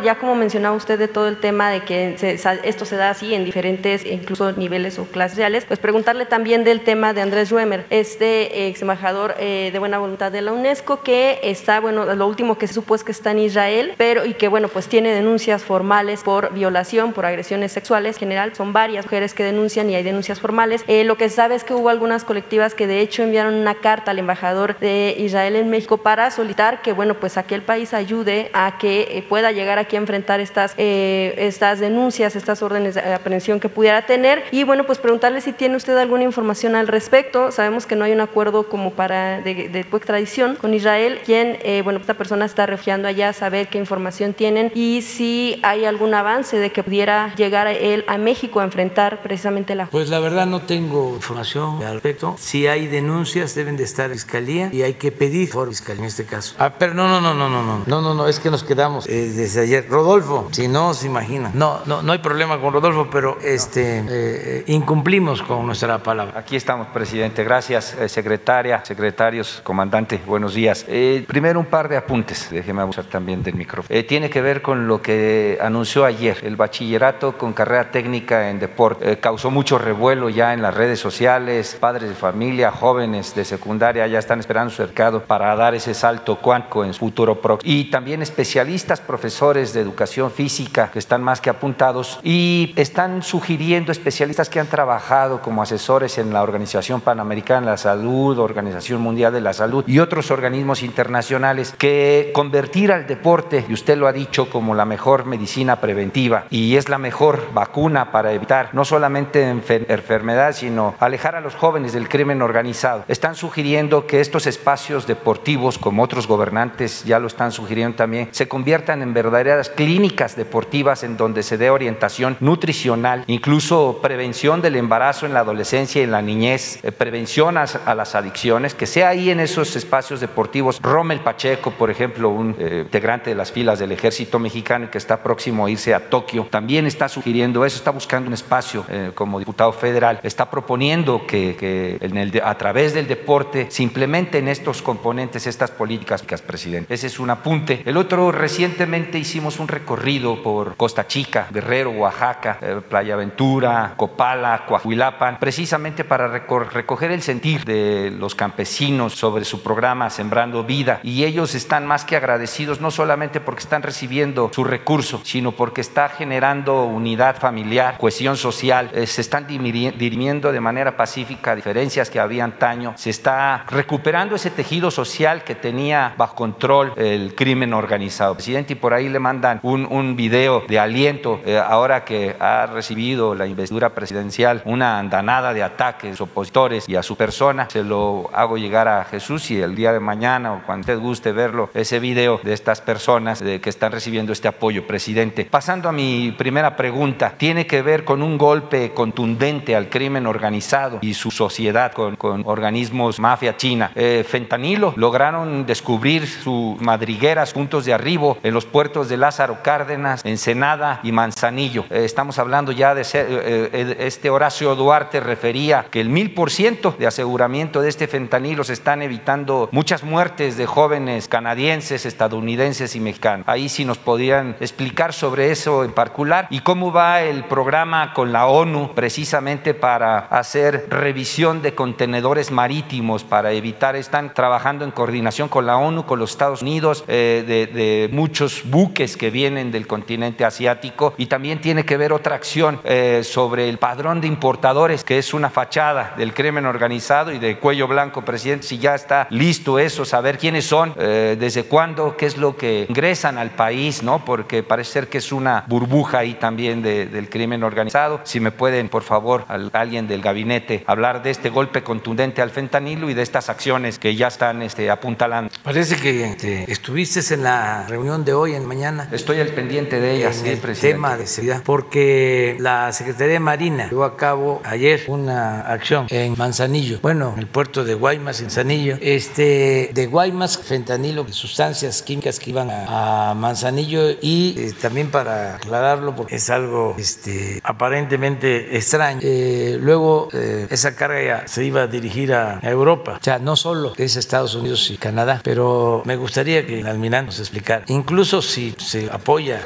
[0.03, 2.15] ya como mencionaba usted de todo el tema de que
[2.63, 6.81] esto se da así en diferentes, incluso niveles o clases sociales, pues preguntarle también del
[6.81, 11.39] tema de Andrés Ruemer, este ex embajador eh, de buena voluntad de la UNESCO que
[11.43, 14.47] está, bueno, lo último que se supo es que está en Israel, pero y que
[14.47, 19.33] bueno, pues tiene denuncias formales por violación, por agresiones sexuales, en general son varias mujeres
[19.33, 20.83] que denuncian y hay denuncias formales.
[20.87, 23.75] Eh, lo que se sabe es que hubo algunas colectivas que de hecho enviaron una
[23.75, 28.49] carta al embajador de Israel en México para solicitar que bueno, pues aquel país ayude
[28.53, 33.59] a que eh, pueda llegar aquí a enfrentar estas, estas denuncias, estas órdenes de aprehensión
[33.59, 37.51] que pudiera tener y bueno, pues preguntarle si tiene usted alguna información al respecto.
[37.51, 41.81] Sabemos que no hay un acuerdo como para de, de extradición con Israel, quien, eh,
[41.83, 46.57] bueno, esta persona está refugiando allá, saber qué información tienen y si hay algún avance
[46.57, 49.87] de que pudiera llegar él a México a enfrentar precisamente la...
[49.87, 52.35] Pues la verdad no tengo información al respecto.
[52.37, 56.07] Si hay denuncias deben de estar en fiscalía y hay que pedir por fiscalía en
[56.07, 56.55] este caso.
[56.59, 59.07] Ah, pero no, no, no, no, no, no, no, no, no, es que nos quedamos
[59.07, 59.87] eh, desde ayer.
[59.89, 61.51] Rodolfo, si no se imagina.
[61.53, 66.39] No, no, no hay problema con Rodolfo, pero este eh, incumplimos con nuestra palabra.
[66.39, 67.43] Aquí estamos, presidente.
[67.43, 70.19] Gracias, secretaria, secretarios, comandante.
[70.25, 70.85] Buenos días.
[70.87, 73.95] Eh, primero un par de apuntes, déjeme abusar también del micrófono.
[73.95, 78.59] Eh, tiene que ver con lo que anunció ayer, el bachillerato con carrera técnica en
[78.59, 79.11] deporte.
[79.11, 84.07] Eh, causó mucho revuelo ya en las redes sociales, padres de familia, jóvenes de secundaria
[84.07, 87.71] ya están esperando su cercado para dar ese salto cuántico en su futuro próximo.
[87.71, 88.99] Y también especialistas,
[89.29, 94.65] profesores de educación física que están más que apuntados y están sugiriendo especialistas que han
[94.65, 99.83] trabajado como asesores en la Organización Panamericana de la Salud, Organización Mundial de la Salud
[99.85, 104.85] y otros organismos internacionales que convertir al deporte, y usted lo ha dicho, como la
[104.85, 111.35] mejor medicina preventiva y es la mejor vacuna para evitar no solamente enfermedad, sino alejar
[111.35, 113.03] a los jóvenes del crimen organizado.
[113.07, 118.47] Están sugiriendo que estos espacios deportivos, como otros gobernantes ya lo están sugiriendo también, se
[118.47, 125.25] conviertan en verdaderas clínicas deportivas en donde se dé orientación nutricional, incluso prevención del embarazo
[125.25, 129.29] en la adolescencia y en la niñez, eh, prevención a, las adicciones, que sea ahí
[129.29, 130.79] en esos espacios deportivos.
[130.81, 135.21] Rommel Pacheco, por ejemplo, un eh, integrante de las filas del ejército mexicano que está
[135.21, 139.39] próximo a irse a Tokio, también está sugiriendo eso, está buscando un espacio eh, como
[139.39, 146.23] diputado federal, está proponiendo que, a través del deporte se implementen estos componentes, estas políticas,
[146.41, 146.93] presidente.
[146.93, 147.81] Ese es un apunte.
[147.85, 154.65] El otro, recientemente hicimos un recorrido por Costa Chica, Guerrero, Oaxaca, eh, Playa Ventura, Copala,
[154.67, 160.99] Coahuilapan, precisamente para recoger el sentir de los campesinos sobre su programa Sembrando Vida.
[161.03, 165.81] Y ellos están más que agradecidos, no solamente porque están recibiendo su recurso, sino porque
[165.81, 172.19] está generando unidad familiar, cohesión social, eh, se están dirimiendo de manera pacífica diferencias que
[172.19, 178.35] había antaño, se está recuperando ese tejido social que tenía bajo control el crimen organizado.
[178.35, 182.65] Presidente, y por ahí le mandan un, un video de aliento, eh, ahora que ha
[182.65, 188.29] recibido la investidura presidencial, una andanada de ataques opositores y a su persona, se lo
[188.33, 191.99] hago llegar a Jesús y el día de mañana o cuando usted guste verlo, ese
[191.99, 195.45] video de estas personas de que están recibiendo este apoyo, presidente.
[195.45, 200.99] Pasando a mi primera pregunta, tiene que ver con un golpe contundente al crimen organizado
[201.01, 203.91] y su sociedad con, con organismos mafia china.
[203.95, 210.25] Eh, fentanilo, lograron descubrir sus madrigueras, puntos de arribo en los puertos de Lázaro Cárdenas,
[210.25, 211.85] Ensenada y Manzanillo.
[211.91, 216.49] Eh, estamos hablando ya de ser, eh, este Horacio Duarte refería que el mil por
[216.49, 222.95] ciento de aseguramiento de este fentanilo se están evitando muchas muertes de jóvenes canadienses, estadounidenses
[222.95, 223.47] y mexicanos.
[223.47, 228.31] Ahí sí nos podrían explicar sobre eso en particular y cómo va el programa con
[228.31, 235.47] la ONU precisamente para hacer revisión de contenedores marítimos para evitar, están trabajando en coordinación
[235.47, 239.87] con la ONU, con los Estados Unidos, eh, de, de, muchos buques que vienen del
[239.87, 245.03] continente asiático y también tiene que ver otra acción eh, sobre el padrón de importadores,
[245.03, 249.27] que es una fachada del crimen organizado y de cuello blanco, presidente, si ya está
[249.31, 254.01] listo eso, saber quiénes son, eh, desde cuándo, qué es lo que ingresan al país,
[254.01, 254.23] ¿no?
[254.23, 258.21] Porque parece ser que es una burbuja ahí también de, del crimen organizado.
[258.23, 262.49] Si me pueden, por favor, al, alguien del gabinete hablar de este golpe contundente al
[262.49, 265.51] fentanilo y de estas acciones que ya están este, apuntalando.
[265.63, 269.07] Parece que este, estuviste en la reunión de hoy mañana.
[269.11, 270.95] Estoy al pendiente de ellas, en sí, el presidente.
[270.95, 276.35] tema de seguridad, porque la Secretaría de Marina llevó a cabo ayer una acción en
[276.37, 282.39] Manzanillo, bueno, en el puerto de Guaymas, en Manzanillo, este, de Guaymas, fentanilo, sustancias químicas
[282.39, 288.75] que iban a, a Manzanillo y eh, también para aclararlo, porque es algo este, aparentemente
[288.77, 289.19] extraño.
[289.23, 293.55] Eh, luego eh, esa carga ya se iba a dirigir a Europa, o sea, no
[293.55, 298.41] solo es Estados Unidos y Canadá, pero me gustaría que el almirante nos explicara, incluso
[298.49, 299.61] si se apoya.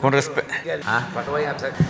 [0.00, 0.44] Con respe-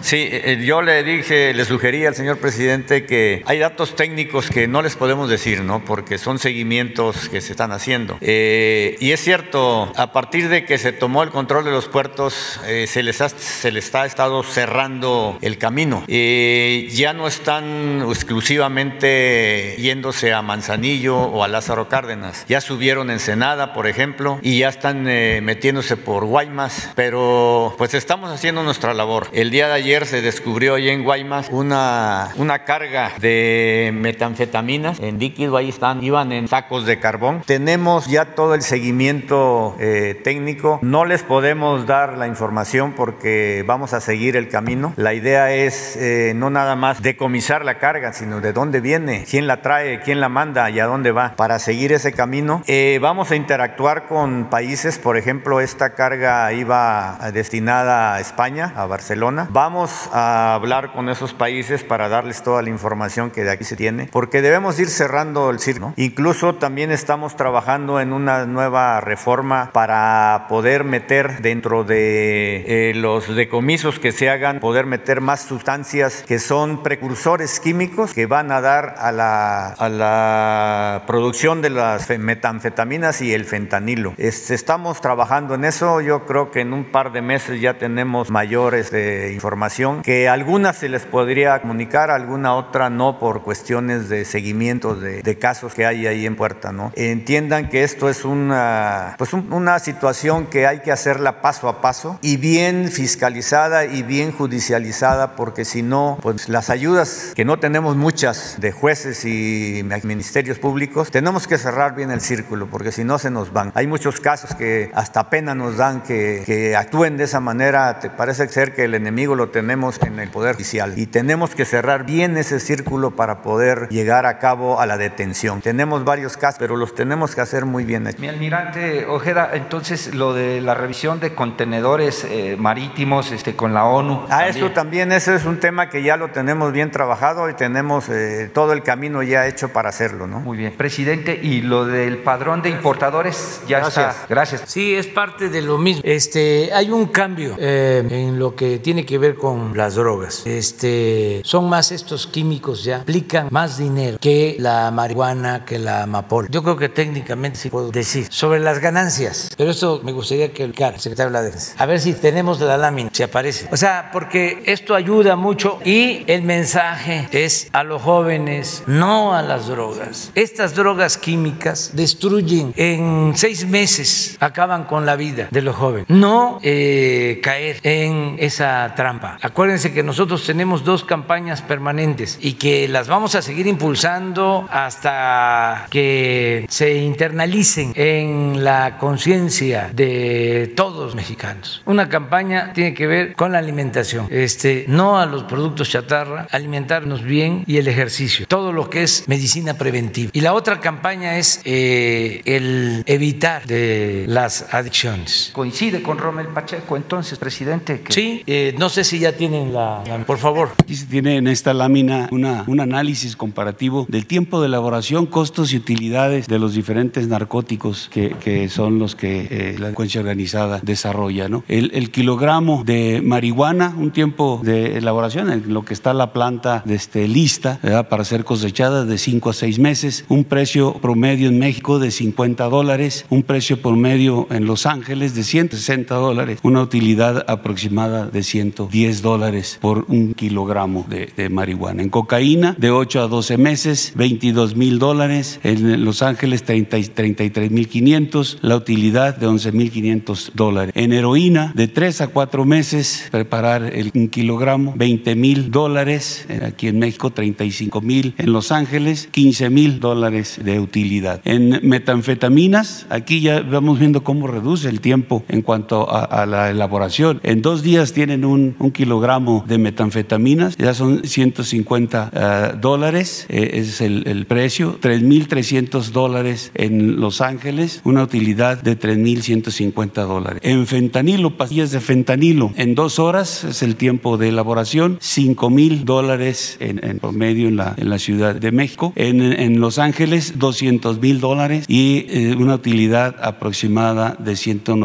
[0.01, 4.67] Sí, eh, yo le dije, le sugerí al señor presidente que hay datos técnicos que
[4.69, 5.85] no les podemos decir, ¿no?
[5.85, 8.19] Porque son seguimientos que se están haciendo.
[8.21, 12.61] Eh, y es cierto, a partir de que se tomó el control de los puertos,
[12.67, 16.05] eh, se les ha, se les ha estado cerrando el camino.
[16.09, 22.45] Eh, ya no están exclusivamente yéndose a Manzanillo o a Lázaro Cárdenas.
[22.49, 28.31] Ya subieron Ensenada, por ejemplo, y ya están eh, metiéndose por Guaymas, pero pues estamos
[28.31, 29.29] haciendo nuestra labor.
[29.33, 35.19] El día de ayer se descubrió ahí en Guaymas una, una carga de metanfetaminas en
[35.19, 37.43] líquido, ahí están, iban en sacos de carbón.
[37.47, 40.79] Tenemos ya todo el seguimiento eh, técnico.
[40.83, 44.93] No les podemos dar la información porque vamos a seguir el camino.
[44.97, 49.47] La idea es eh, no nada más decomisar la carga, sino de dónde viene, quién
[49.47, 52.63] la trae, quién la manda y a dónde va para seguir ese camino.
[52.67, 58.87] Eh, vamos a interactuar con países, por ejemplo, esta carga iba destinada a España, a
[58.87, 59.49] Barcelona.
[59.51, 63.77] Vamos a hablar con esos países para darles toda la información que de aquí se
[63.77, 65.59] tiene, porque debemos ir cerrando el.
[65.79, 65.93] ¿no?
[65.99, 73.37] Incluso también estamos trabajando en una nueva reforma para poder meter dentro de eh, los
[73.37, 78.63] decomisos que se hagan, poder meter más sustancias que son precursores químicos que van a
[78.63, 84.15] dar a la, producción de las fe- metanfetaminas y el fentanilo.
[84.17, 88.31] Este, estamos trabajando en eso, yo creo que en un par de meses ya tenemos
[88.31, 94.25] mayores de información, que algunas se les podría comunicar, alguna otra no por cuestiones de
[94.25, 96.93] seguimiento de, de casos que hay ahí en puerta, ¿no?
[96.97, 101.81] Entiendan que esto es una, pues un- una situación que hay que hacerla paso a
[101.81, 107.59] paso y bien fiscalizada y bien judicializada, porque si no, pues las ayudas, que no
[107.59, 113.05] tenemos muchas de jueces y ministerios públicos, tenemos que cerrar bien el círculo, porque si
[113.05, 113.73] no se nos van.
[113.75, 118.11] Hay muchos casos que hasta pena nos dan que, que actúen de esa manera, te
[118.11, 122.05] parece ser que el enemigo lo tenemos en el Poder Judicial y tenemos que cerrar
[122.05, 125.63] bien ese círculo para poder llegar a cabo a la detención.
[125.63, 128.09] Tenemos varios casos, pero los tenemos que hacer muy bien.
[128.19, 133.85] Mi almirante Ojeda, entonces lo de la revisión de contenedores eh, marítimos este, con la
[133.85, 134.27] ONU.
[134.29, 138.09] A eso también, ese es un tema que ya lo tenemos bien trabajado y tenemos
[138.09, 140.41] eh, todo el camino ya hecho para hacerlo, ¿no?
[140.41, 144.15] Muy bien, presidente, y lo del padrón de importadores ya Gracias.
[144.15, 144.27] está.
[144.29, 144.63] Gracias.
[144.67, 146.03] Sí, es parte de lo mismo.
[146.05, 150.47] Este, hay un cambio eh, en lo que tiene que ver con las drogas.
[150.47, 156.49] Este, son más estos químicos ya, aplican más dinero que la marihuana, que la amapola.
[156.51, 160.65] Yo creo que técnicamente sí puedo decir sobre las ganancias, pero esto me gustaría que
[160.65, 163.69] el cara, secretario de la Defensa, a ver si tenemos la lámina, si aparece.
[163.71, 169.43] O sea, porque esto ayuda mucho y el mensaje es a los jóvenes, no a
[169.43, 170.33] las drogas.
[170.35, 176.07] Estas drogas químicas destruyen en seis meses, acaban con la vida de los jóvenes.
[176.09, 179.39] No eh, caer en esa trampa.
[179.43, 185.87] Acuérdense que nosotros tenemos dos campañas permanentes y que las vamos a seguir impulsando hasta
[185.91, 191.83] que se internalicen en la conciencia de todos los mexicanos.
[191.87, 197.23] Una campaña tiene que ver con la alimentación, este, no a los productos chatarra, alimentarnos
[197.23, 200.31] bien y el ejercicio, todo lo que es medicina preventiva.
[200.33, 205.50] Y la otra campaña es eh, el evitar las adicciones.
[205.51, 208.01] Coincide con Romel Pacheco, entonces, presidente.
[208.01, 210.71] Que Sí, eh, no sé si ya tienen la, la- por favor.
[210.79, 215.73] Aquí se tiene en esta lámina una- un análisis comparativo del tiempo de elaboración, costos
[215.73, 220.81] y utilidades de los diferentes narcóticos que, que son los que eh, la delincuencia organizada
[220.83, 221.49] desarrolla.
[221.49, 221.65] ¿no?
[221.69, 226.83] El, el kilogramo de marihuana, un tiempo de elaboración en lo que está la planta
[226.85, 228.09] de este, lista ¿verdad?
[228.09, 232.65] para ser cosechada de 5 a 6 meses, un precio promedio en México de 50
[232.69, 239.23] dólares, un precio promedio en Los Ángeles de 160 dólares, una utilidad aproximada de 110
[239.23, 242.03] dólares por un kilogramo de, marihuana.
[242.03, 245.61] En cocaína, de 8 a 12 meses, 22 mil dólares.
[245.63, 248.59] En Los Ángeles, 30 y 33 mil 500.
[248.63, 250.93] La utilidad de 11 mil 500 dólares.
[250.97, 256.47] En heroína, de 3 a 4 meses, preparar el, un kilogramo, 20 mil dólares.
[256.65, 258.35] Aquí en México, 35 mil.
[258.39, 261.41] En Los Ángeles, 15 mil dólares de utilidad.
[261.45, 267.41] En metanfetaminas, aquí ya vamos viendo cómo reduce el tiempo en cuanto a, la elaboración.
[267.43, 274.01] En dos días tienen un, kilogramo de metanfetaminas, ya son 150 eh, dólares, eh, es
[274.01, 280.61] el, el precio, 3.300 dólares en Los Ángeles, una utilidad de 3.150 dólares.
[280.65, 286.77] En fentanilo, pastillas de fentanilo, en dos horas es el tiempo de elaboración, 5.000 dólares
[286.81, 289.13] en, promedio en la, Ciudad de México.
[289.17, 294.57] En, Los Ángeles, 200 mil dólares y eh, una utilidad aproximada de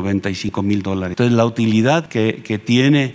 [0.06, 1.12] 195 mil dólares.
[1.14, 3.12] Entonces, la utilidad que, que tiene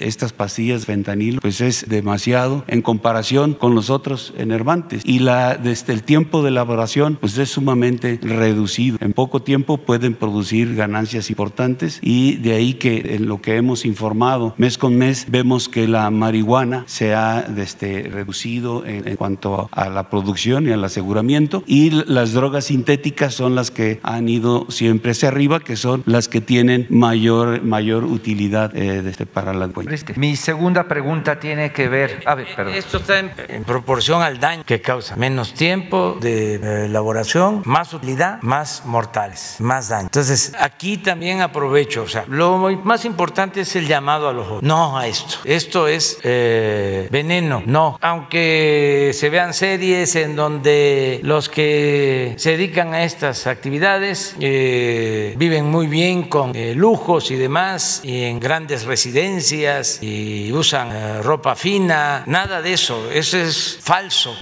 [0.00, 5.02] estas pastillas fentanilo pues es demasiado en comparación con los otros enervantes.
[5.04, 8.98] Y la, desde el tiempo de elaboración pues es sumamente reducido.
[9.00, 13.84] En poco tiempo pueden producir ganancias importantes y de ahí que en lo que hemos
[13.84, 19.68] informado mes con mes vemos que la marihuana se ha este, reducido en, en cuanto
[19.72, 24.66] a la producción y al aseguramiento y las drogas sintéticas son las que han ido
[24.68, 29.70] siempre hacia arriba, que son las que tienen mayor, mayor utilidad eh, este, para la
[30.16, 32.22] Mi segunda pregunta tiene que ver.
[32.26, 32.74] A ver, perdón.
[32.74, 35.16] Esto está en, proporción al daño que causa.
[35.16, 40.04] Menos tiempo de elaboración, más utilidad, más mortales, más daño.
[40.04, 42.02] Entonces, aquí también aprovecho.
[42.02, 45.38] O sea, lo más importante es el llamado a los No a esto.
[45.44, 47.62] Esto es eh, veneno.
[47.66, 47.98] No.
[48.00, 55.70] Aunque se vean series en donde los que se dedican a estas actividades eh, viven
[55.70, 61.54] muy bien con eh, lujos y demás, y en grandes residencias, y usan eh, ropa
[61.54, 64.34] fina, nada de eso, eso es falso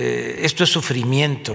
[0.00, 1.54] esto es sufrimiento,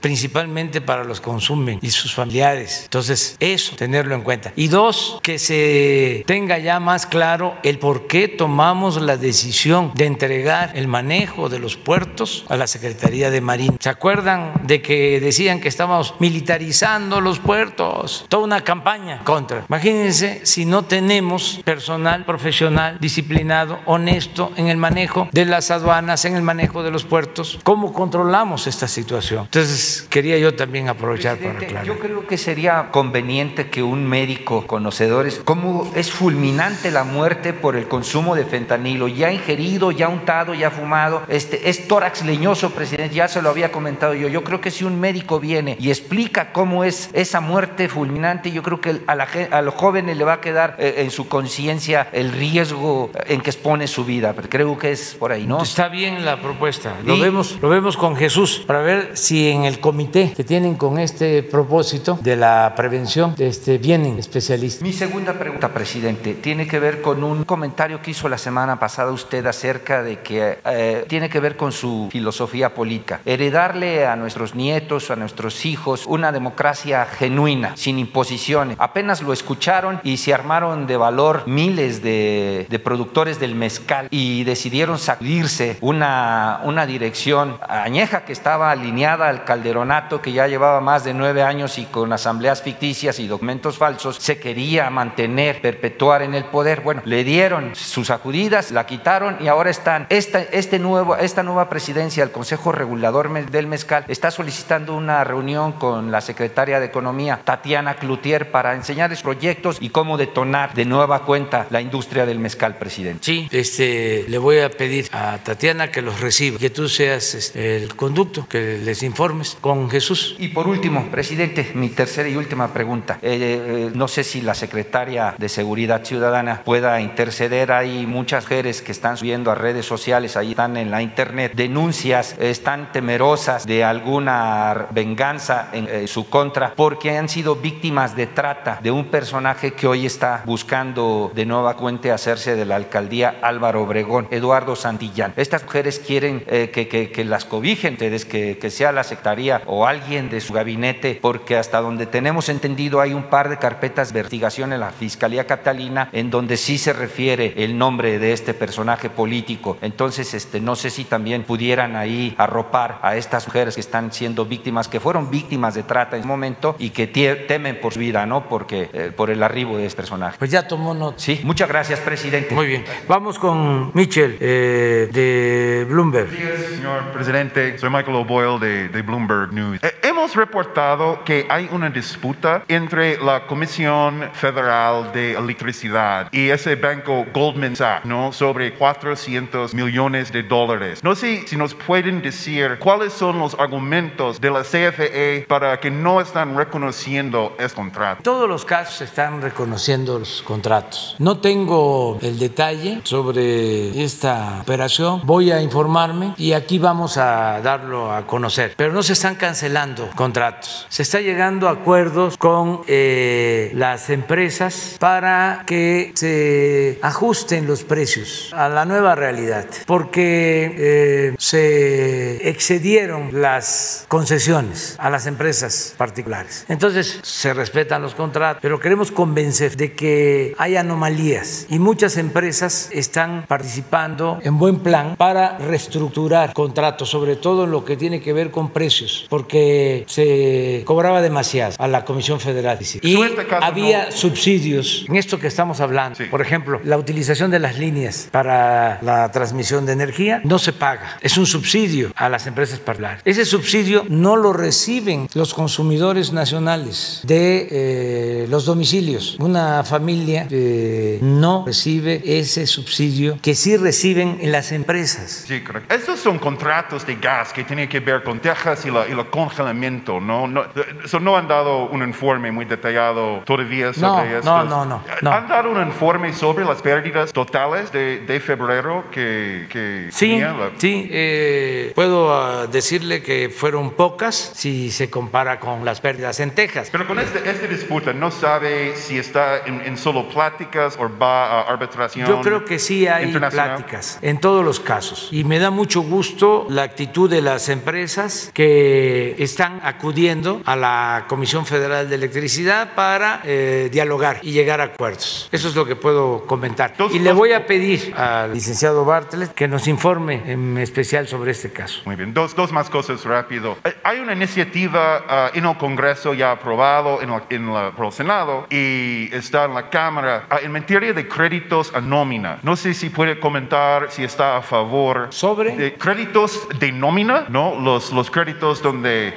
[0.00, 2.82] principalmente para los que consumen y sus familiares.
[2.84, 4.52] Entonces, eso, tenerlo en cuenta.
[4.56, 10.06] Y dos, que se tenga ya más claro el por qué tomamos la decisión de
[10.06, 13.76] entregar el manejo de los puertos a la Secretaría de Marina.
[13.80, 19.64] ¿Se acuerdan de que decían que estábamos militarizando los puertos, toda una campaña contra.
[19.68, 26.36] Imagínense si no tenemos personal profesional, disciplinado, honesto en el manejo de las aduanas, en
[26.36, 29.44] el manejo de los puertos, ¿cómo controlamos esta situación?
[29.44, 31.84] Entonces, quería yo también aprovechar para aclarar.
[31.84, 37.74] Yo creo que sería conveniente que un médico conocedor, cómo es fulminante la muerte por
[37.74, 43.16] el consumo de fentanilo, ya ingerido, ya untado, ya fumado, este, es tórax leñoso, presidente,
[43.16, 44.28] ya se lo había comentado yo.
[44.28, 48.62] Yo creo que si un médico viene y explica cómo es esa muerte fulminante, yo
[48.62, 52.08] creo que a, la, a los jóvenes le va a quedar eh, en su conciencia
[52.12, 54.32] el riesgo en que expone su vida.
[54.34, 55.62] Pero creo que es por ahí, ¿no?
[55.62, 56.94] Está bien la propuesta.
[57.04, 60.98] Lo, vemos, lo vemos con Jesús para ver si en el comité que tienen con
[60.98, 64.82] este propósito de la prevención este, vienen especialistas.
[64.82, 69.10] Mi segunda pregunta, presidente, tiene que ver con un comentario que hizo la semana pasada
[69.12, 73.20] usted acerca de que eh, tiene que ver con su filosofía política.
[73.24, 78.76] Heredarle a nuestros nietos, a nuestros hijos, una democracia genuina, sin imposiciones.
[78.78, 84.98] Apenas lo escucharon y se armaron de valor miles de, productores del mezcal y decidieron
[84.98, 91.14] sacudirse una, una dirección añeja que estaba alineada al calderonato que ya llevaba más de
[91.14, 96.44] nueve años y con asambleas ficticias y documentos falsos se quería mantener, perpetuar en el
[96.44, 96.82] poder.
[96.82, 101.68] Bueno, le dieron sus sacudidas, la quitaron y ahora están, esta, este nuevo, esta nueva
[101.68, 107.40] presidencia del Consejo Regulador del Mezcal está solicitando una reunión con la secretaria de Economía,
[107.44, 112.78] Tatiana Cloutier, para enseñarles proyectos y cómo detonar de nueva cuenta la industria del mezcal,
[112.78, 113.18] presidente.
[113.24, 117.76] Sí, este, le voy a pedir a Tatiana que los reciba, que tú seas este,
[117.76, 120.36] el conducto, que les informes con Jesús.
[120.38, 123.18] Y por último, presidente, mi tercera y última pregunta.
[123.22, 127.72] Eh, eh, no sé si la secretaria de Seguridad Ciudadana pueda interceder.
[127.72, 132.36] Hay muchas mujeres que están subiendo a redes sociales, ahí están en la internet, denuncias,
[132.38, 138.75] están temerosas de alguna venganza en eh, su contra porque han sido víctimas de trata
[138.82, 143.82] de un personaje que hoy está buscando de nueva cuenta hacerse de la alcaldía Álvaro
[143.82, 145.32] Obregón, Eduardo Santillán.
[145.36, 149.86] Estas mujeres quieren eh, que, que, las cobijen, ustedes, que, que sea la secretaría o
[149.86, 154.20] alguien de su gabinete, porque hasta donde tenemos entendido hay un par de carpetas de
[154.20, 159.10] investigación en la Fiscalía Catalina en donde sí se refiere el nombre de este personaje
[159.10, 159.78] político.
[159.80, 164.44] Entonces, este, no sé si también pudieran ahí arropar a estas mujeres que están siendo
[164.44, 168.26] víctimas, que fueron víctimas de trata en ese momento y que temen por su vida,
[168.26, 168.48] ¿no?
[168.66, 170.36] Porque eh, por el arribo de este personaje.
[170.40, 171.20] Pues ya tomó nota.
[171.20, 172.52] Sí, muchas gracias, presidente.
[172.52, 172.84] Muy bien.
[173.06, 176.28] Vamos con Mitchell eh, de Bloomberg.
[176.30, 177.78] señor presidente.
[177.78, 179.78] Soy Michael O'Boyle de, de Bloomberg News.
[179.84, 179.94] Eh,
[180.26, 187.24] hemos reportado que hay una disputa entre la Comisión Federal de Electricidad y ese banco
[187.32, 188.32] Goldman Sachs, ¿no?
[188.32, 191.04] Sobre 400 millones de dólares.
[191.04, 195.92] No sé si nos pueden decir cuáles son los argumentos de la CFE para que
[195.92, 198.24] no están reconociendo este contrato.
[198.24, 201.14] Todos los casos están reconociendo los contratos.
[201.20, 205.20] No tengo el detalle sobre esta operación.
[205.22, 208.74] Voy a informarme y aquí vamos a darlo a conocer.
[208.76, 210.86] Pero no se están cancelando contratos.
[210.88, 218.50] Se está llegando a acuerdos con eh, las empresas para que se ajusten los precios
[218.52, 219.66] a la nueva realidad.
[219.86, 226.64] Porque eh, se excedieron las concesiones a las empresas particulares.
[226.68, 232.88] Entonces se respetan los contratos, pero queremos convencer de que hay anomalías y muchas empresas
[232.92, 238.32] están participando en buen plan para reestructurar contratos, sobre todo en lo que tiene que
[238.32, 243.16] ver con precios, porque se cobraba demasiado a la Comisión Federal y
[243.60, 246.18] había subsidios en esto que estamos hablando.
[246.30, 251.18] Por ejemplo, la utilización de las líneas para la transmisión de energía no se paga,
[251.20, 253.22] es un subsidio a las empresas particulares.
[253.24, 259.36] Ese subsidio no lo reciben los consumidores nacionales de eh, los domicilios.
[259.38, 265.44] Una familia eh, no recibe ese subsidio que sí reciben en las empresas.
[265.46, 265.94] Sí, correcto.
[265.94, 269.26] Estos son contratos de gas que tienen que ver con Texas y, la, y el
[269.26, 270.46] congelamiento, ¿no?
[270.46, 270.64] No,
[271.04, 274.64] eso no han dado un informe muy detallado todavía sobre no, esto.
[274.64, 275.32] No, no, no.
[275.32, 280.52] ¿Han dado un informe sobre las pérdidas totales de, de febrero que, que Sí, tenía
[280.52, 286.40] la- sí, eh, puedo ah, decirle que fueron pocas si se compara con las pérdidas
[286.40, 286.88] en Texas.
[286.92, 291.60] Pero con este, esta disputa, ¿no sabe si está en, en solo pláticas o va
[291.60, 295.70] a arbitración Yo creo que sí hay pláticas en todos los casos y me da
[295.70, 302.14] mucho gusto la actitud de las empresas que están acudiendo a la Comisión Federal de
[302.16, 305.48] Electricidad para eh, dialogar y llegar a acuerdos.
[305.52, 306.94] Eso es lo que puedo comentar.
[307.12, 311.70] Y le voy a pedir al licenciado Bartlett que nos informe en especial sobre este
[311.72, 312.00] caso.
[312.04, 313.76] Muy bien, dos, dos más cosas rápido.
[314.02, 318.12] Hay una iniciativa ah, en el Congreso ya aprobado en, la- en la- por el
[318.12, 322.58] Senado y está en la Cámara ah, en materia de créditos a nómina.
[322.62, 327.78] No sé si puede comentar si está a favor sobre de créditos de nómina, ¿no?
[327.80, 329.34] Los, los créditos donde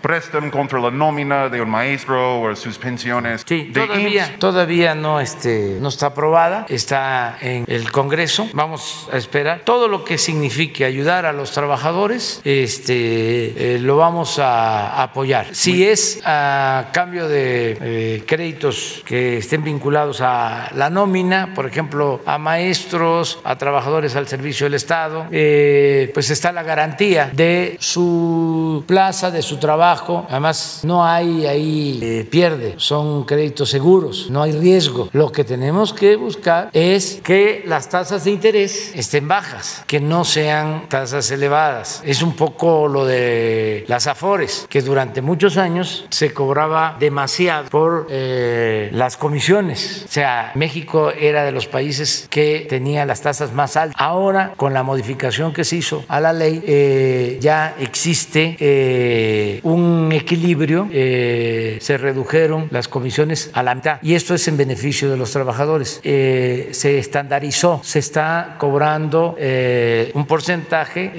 [0.49, 3.43] contra la nómina de un maestro o sus pensiones.
[3.45, 4.39] Sí, de todavía, IMSS.
[4.39, 8.47] todavía no, este, no está aprobada, está en el Congreso.
[8.53, 9.61] Vamos a esperar.
[9.65, 15.47] Todo lo que signifique ayudar a los trabajadores, este, eh, lo vamos a apoyar.
[15.51, 22.21] Si es a cambio de eh, créditos que estén vinculados a la nómina, por ejemplo,
[22.25, 28.83] a maestros, a trabajadores al servicio del Estado, eh, pues está la garantía de su
[28.87, 30.27] plaza, de su trabajo.
[30.29, 35.09] Además, no hay ahí eh, pierde, son créditos seguros, no hay riesgo.
[35.11, 40.23] Lo que tenemos que buscar es que las tasas de interés estén bajas, que no
[40.23, 42.03] sean tasas elevadas.
[42.05, 48.05] Es un poco lo de las afores, que durante muchos años se cobraba demasiado por
[48.11, 50.05] eh, las comisiones.
[50.07, 53.99] O sea, México era de los países que tenía las tasas más altas.
[53.99, 60.87] Ahora, con la modificación que se hizo a la ley, eh, ya existe un equilibrio,
[60.91, 65.31] eh, se redujeron las comisiones a la mitad y esto es en beneficio de los
[65.31, 65.99] trabajadores.
[66.03, 71.11] Eh, se estandarizó, se está cobrando eh, un porcentaje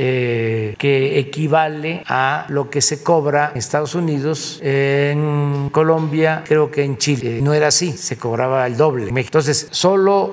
[0.78, 6.96] que equivale a lo que se cobra en Estados Unidos, en Colombia, creo que en
[6.98, 7.40] Chile.
[7.42, 9.10] No era así, se cobraba el doble.
[9.14, 10.32] Entonces, solo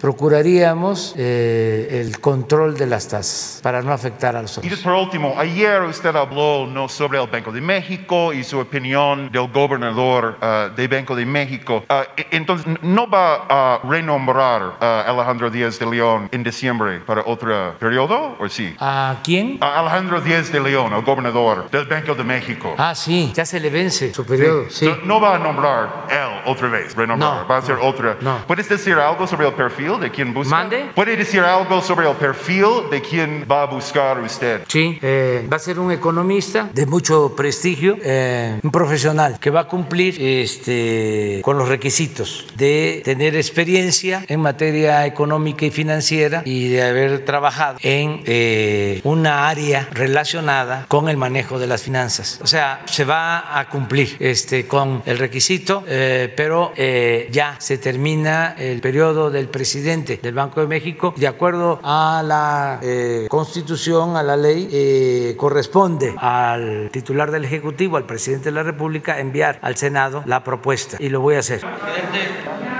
[0.00, 4.80] procuraríamos el control de las tasas para no afectar a los Y otros.
[4.80, 6.88] por último, ayer usted habló ¿no?
[6.88, 11.84] sobre el Banco de México y su opinión del gobernador ah, del Banco de México.
[11.88, 17.22] Ah, e- entonces, ¿no va a renombrar a Alejandro Díaz de León en diciembre para
[17.24, 18.74] otro periodo o sí?
[18.80, 19.58] ¿A quién?
[19.60, 22.74] A Alejandro Díaz de León, el gobernador del Banco de México.
[22.76, 24.64] Ah, sí, ya se le vence su periodo.
[24.68, 24.86] Sí.
[24.86, 28.16] So, no va a nombrar él otra vez, renombrar, No, va a ser otra.
[28.20, 28.38] no.
[28.48, 30.56] ¿Puedes decir algo sobre el perfil de quien busca?
[30.56, 30.90] ¿Mande?
[30.94, 34.62] ¿Puede decir algo sobre el perfil de quien va a buscar usted?
[34.66, 39.60] Sí, eh, va a ser un economista de mucho prestigio, eh, un profesional que va
[39.60, 46.68] a cumplir este, con los requisitos de tener experiencia en materia económica y financiera y
[46.68, 52.40] de haber trabajado en eh, una área relacionada con el manejo de las finanzas.
[52.42, 57.78] O sea, se va a cumplir este, con el requisito, eh, pero eh, ya se
[57.78, 61.14] termina el periodo del presidente del Banco de México.
[61.16, 67.96] De acuerdo a la eh, Constitución, a la ley, eh, corresponde al titular del Ejecutivo,
[67.96, 71.60] al presidente de la República, enviar al Senado la propuesta y lo voy a hacer.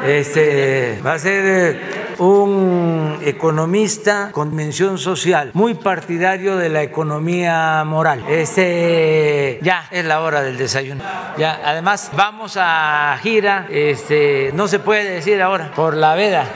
[0.07, 1.81] Este va a ser eh,
[2.19, 8.25] un economista con dimensión social, muy partidario de la economía moral.
[8.29, 11.03] Este ya es la hora del desayuno.
[11.37, 16.47] Ya, además vamos a gira, este no se puede decir ahora por la veda.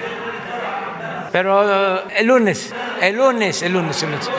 [1.33, 2.73] Pero eh, el lunes,
[3.03, 4.31] el lunes, el lunes, el lunes.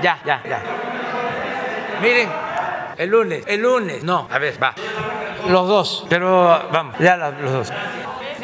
[0.00, 0.62] Ya, ya, ya.
[2.00, 2.28] Miren,
[2.98, 4.02] el lunes, el lunes.
[4.04, 4.74] No, a ver, va.
[5.48, 7.72] Los dos, pero vamos, ya los dos.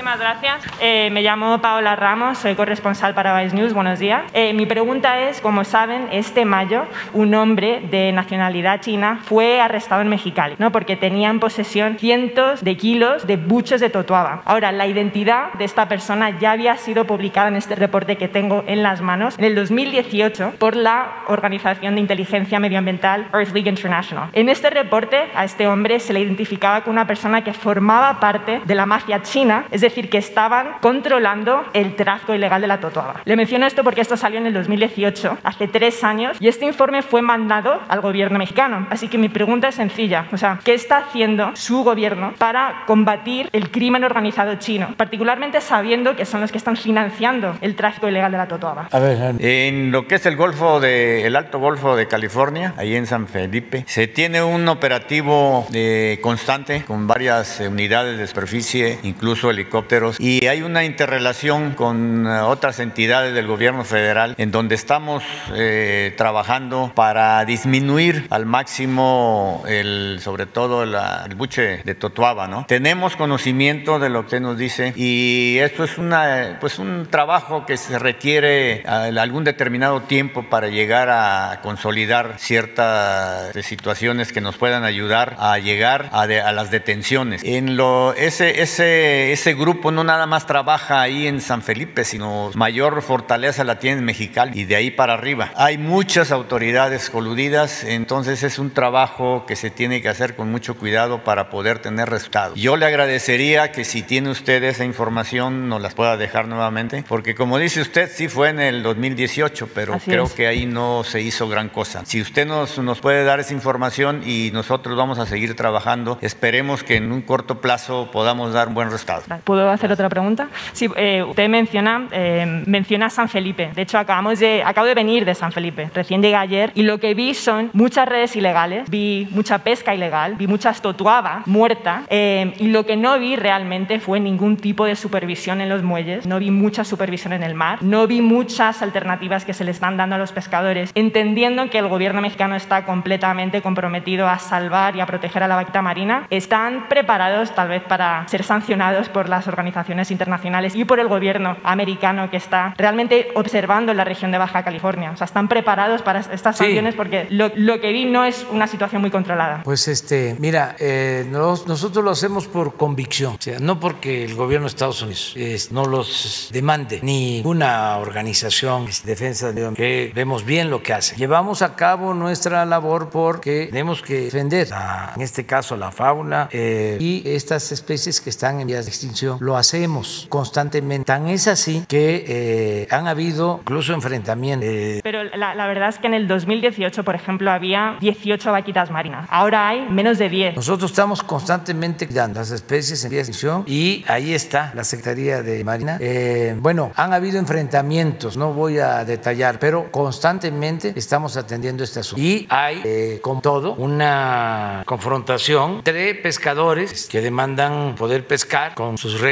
[0.00, 0.62] Muchísimas gracias.
[0.80, 3.74] Eh, me llamo Paola Ramos, soy corresponsal para Vice News.
[3.74, 4.22] Buenos días.
[4.32, 10.00] Eh, mi pregunta es, como saben, este mayo un hombre de nacionalidad china fue arrestado
[10.00, 10.72] en Mexicali, ¿no?
[10.72, 14.40] porque tenía en posesión cientos de kilos de buches de totuaba.
[14.46, 18.64] Ahora, la identidad de esta persona ya había sido publicada en este reporte que tengo
[18.66, 24.30] en las manos en el 2018 por la Organización de Inteligencia Medioambiental Earth League International.
[24.32, 28.62] En este reporte a este hombre se le identificaba como una persona que formaba parte
[28.64, 33.20] de la mafia china, es decir, que estaban controlando el tráfico ilegal de la totuaba.
[33.24, 37.02] Le menciono esto porque esto salió en el 2018, hace tres años, y este informe
[37.02, 38.86] fue mandado al gobierno mexicano.
[38.90, 43.48] Así que mi pregunta es sencilla, o sea, ¿qué está haciendo su gobierno para combatir
[43.52, 48.32] el crimen organizado chino, particularmente sabiendo que son los que están financiando el tráfico ilegal
[48.32, 48.88] de la totuaba?
[48.90, 52.94] A ver, En lo que es el Golfo de, el Alto Golfo de California, ahí
[52.94, 58.98] en San Felipe, se tiene un operativo eh, constante con varias eh, unidades de superficie,
[59.02, 59.79] incluso helicópteros,
[60.18, 65.22] y hay una interrelación con eh, otras entidades del gobierno federal en donde estamos
[65.54, 72.64] eh, trabajando para disminuir al máximo el, sobre todo la- el buche de Totuaba, ¿no?
[72.68, 77.76] Tenemos conocimiento de lo que nos dice y esto es una, pues un trabajo que
[77.76, 84.84] se requiere algún determinado tiempo para llegar a consolidar ciertas eh, situaciones que nos puedan
[84.84, 87.42] ayudar a llegar a, de- a las detenciones.
[87.44, 92.50] En lo, ese, ese, ese grupo no nada más trabaja ahí en San Felipe, sino
[92.54, 95.50] mayor fortaleza la tiene en Mexicali y de ahí para arriba.
[95.56, 100.76] Hay muchas autoridades coludidas, entonces es un trabajo que se tiene que hacer con mucho
[100.76, 102.58] cuidado para poder tener resultados.
[102.58, 107.34] Yo le agradecería que si tiene usted esa información nos las pueda dejar nuevamente, porque
[107.34, 110.32] como dice usted, sí fue en el 2018, pero Así creo es.
[110.32, 112.02] que ahí no se hizo gran cosa.
[112.04, 116.82] Si usted nos, nos puede dar esa información y nosotros vamos a seguir trabajando, esperemos
[116.82, 119.22] que en un corto plazo podamos dar un buen resultado.
[119.44, 120.48] ¿Puedo hacer otra pregunta?
[120.72, 123.70] Sí, eh, usted menciona, eh, menciona San Felipe.
[123.74, 125.90] De hecho, acabamos de, acabo de venir de San Felipe.
[125.94, 130.36] Recién llegué ayer y lo que vi son muchas redes ilegales, vi mucha pesca ilegal,
[130.36, 134.96] vi mucha totuaba muerta eh, y lo que no vi realmente fue ningún tipo de
[134.96, 139.44] supervisión en los muelles, no vi mucha supervisión en el mar, no vi muchas alternativas
[139.44, 143.62] que se le están dando a los pescadores, entendiendo que el gobierno mexicano está completamente
[143.62, 146.26] comprometido a salvar y a proteger a la vaquita marina.
[146.30, 151.56] ¿Están preparados tal vez para ser sancionados por las organizaciones internacionales y por el gobierno
[151.64, 155.10] americano que está realmente observando la región de Baja California?
[155.12, 156.64] O sea, ¿están preparados para estas Sí.
[156.64, 156.94] sanciones?
[156.94, 159.62] Porque lo, lo que vi no es una situación muy controlada.
[159.64, 164.34] Pues este, mira, eh, nos- nosotros lo hacemos por convicción, o sea, no porque el
[164.34, 170.12] gobierno de Estados Unidos eh, no los demande, ni una organización de defensa ambiente, que
[170.14, 171.16] vemos bien lo que hace.
[171.16, 176.48] Llevamos a cabo nuestra labor porque tenemos que defender, a- en este caso, la fauna
[176.52, 179.38] eh, y estas especies que están en vías de extinción.
[179.40, 181.06] Lo hacemos constantemente.
[181.06, 184.68] Tan es así que eh, han habido incluso enfrentamientos.
[184.68, 188.90] eh, Pero la, la verdad es que en el 2018, por ejemplo, había 18 vaquitas
[188.90, 189.26] marinas.
[189.30, 190.56] Ahora hay menos de 10.
[190.56, 195.42] Nosotros estamos constantemente cuidando las especies en vía de extinción y ahí está la Secretaría
[195.42, 195.96] de Marina.
[196.00, 202.22] Eh, bueno, han habido enfrentamientos, no voy a detallar, pero constantemente estamos atendiendo este asunto.
[202.22, 209.18] Y hay, eh, con todo, una confrontación entre pescadores que demandan poder pescar con sus
[209.20, 209.29] redes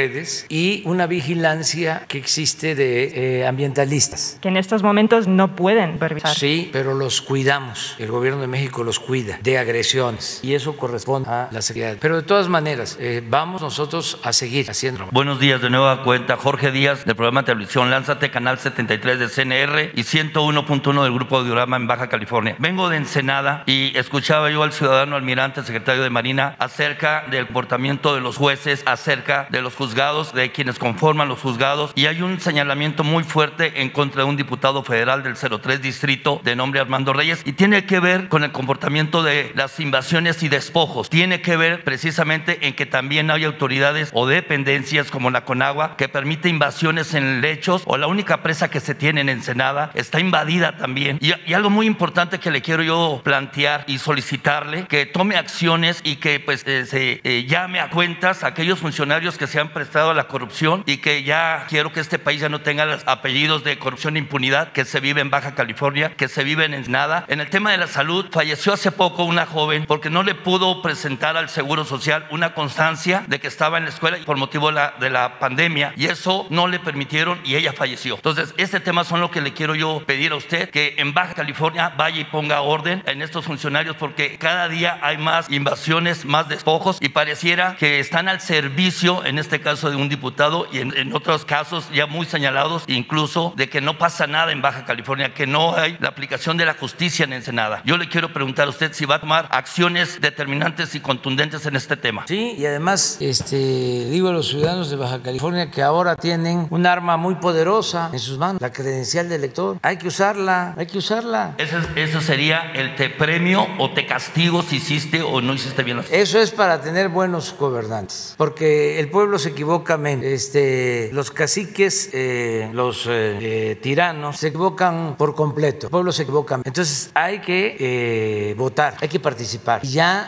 [0.49, 4.37] y una vigilancia que existe de eh, ambientalistas.
[4.41, 6.35] Que en estos momentos no pueden supervisar.
[6.35, 7.95] Sí, pero los cuidamos.
[7.99, 11.97] El gobierno de México los cuida de agresiones y eso corresponde a la seguridad.
[11.99, 15.07] Pero de todas maneras, eh, vamos nosotros a seguir haciendo.
[15.11, 16.37] Buenos días de nueva cuenta.
[16.37, 21.43] Jorge Díaz del programa de televisión Lánzate, canal 73 de CNR y 101.1 del Grupo
[21.43, 22.55] Diorama en Baja California.
[22.59, 28.15] Vengo de Ensenada y escuchaba yo al ciudadano almirante, secretario de Marina, acerca del comportamiento
[28.15, 32.39] de los jueces, acerca de los juzgadores de quienes conforman los juzgados, y hay un
[32.39, 37.13] señalamiento muy fuerte en contra de un diputado federal del 03 Distrito de nombre Armando
[37.13, 41.09] Reyes, y tiene que ver con el comportamiento de las invasiones y despojos.
[41.09, 46.09] Tiene que ver precisamente en que también hay autoridades o dependencias como la Conagua que
[46.09, 50.77] permite invasiones en lechos o la única presa que se tiene en Ensenada está invadida
[50.77, 51.17] también.
[51.21, 56.01] Y, y algo muy importante que le quiero yo plantear y solicitarle que tome acciones
[56.03, 59.68] y que pues eh, se eh, llame a cuentas a aquellos funcionarios que se han
[59.73, 63.03] prestado a la corrupción y que ya quiero que este país ya no tenga los
[63.07, 66.73] apellidos de corrupción e impunidad que se vive en Baja California, que se vive en
[66.73, 67.25] Ensenada.
[67.27, 70.81] En el tema de la salud, falleció hace poco una joven porque no le pudo
[70.81, 74.73] presentar al Seguro Social una constancia de que estaba en la escuela por motivo de
[74.73, 78.15] la, de la pandemia y eso no le permitieron y ella falleció.
[78.15, 81.33] Entonces, este tema son lo que le quiero yo pedir a usted, que en Baja
[81.33, 86.47] California vaya y ponga orden en estos funcionarios porque cada día hay más invasiones, más
[86.49, 90.95] despojos y pareciera que están al servicio, en este caso de un diputado y en,
[90.97, 95.33] en otros casos ya muy señalados, incluso de que no pasa nada en Baja California,
[95.33, 97.81] que no hay la aplicación de la justicia en Ensenada.
[97.85, 101.75] Yo le quiero preguntar a usted si va a tomar acciones determinantes y contundentes en
[101.75, 102.25] este tema.
[102.27, 106.85] Sí, y además, este, digo a los ciudadanos de Baja California que ahora tienen un
[106.85, 109.77] arma muy poderosa en sus manos, la credencial de elector.
[109.81, 111.55] Hay que usarla, hay que usarla.
[111.57, 115.97] Ese, eso sería el te premio o te castigo si hiciste o no hiciste bien
[115.97, 116.19] las cosas.
[116.19, 120.23] Eso es para tener buenos gobernantes, porque el pueblo se equivoca, men.
[120.23, 125.87] Este, los caciques, eh, los eh, eh, tiranos, se equivocan por completo.
[125.87, 126.59] El pueblo se equivoca.
[126.63, 129.81] Entonces hay que votar, hay que participar.
[129.83, 130.27] Y ya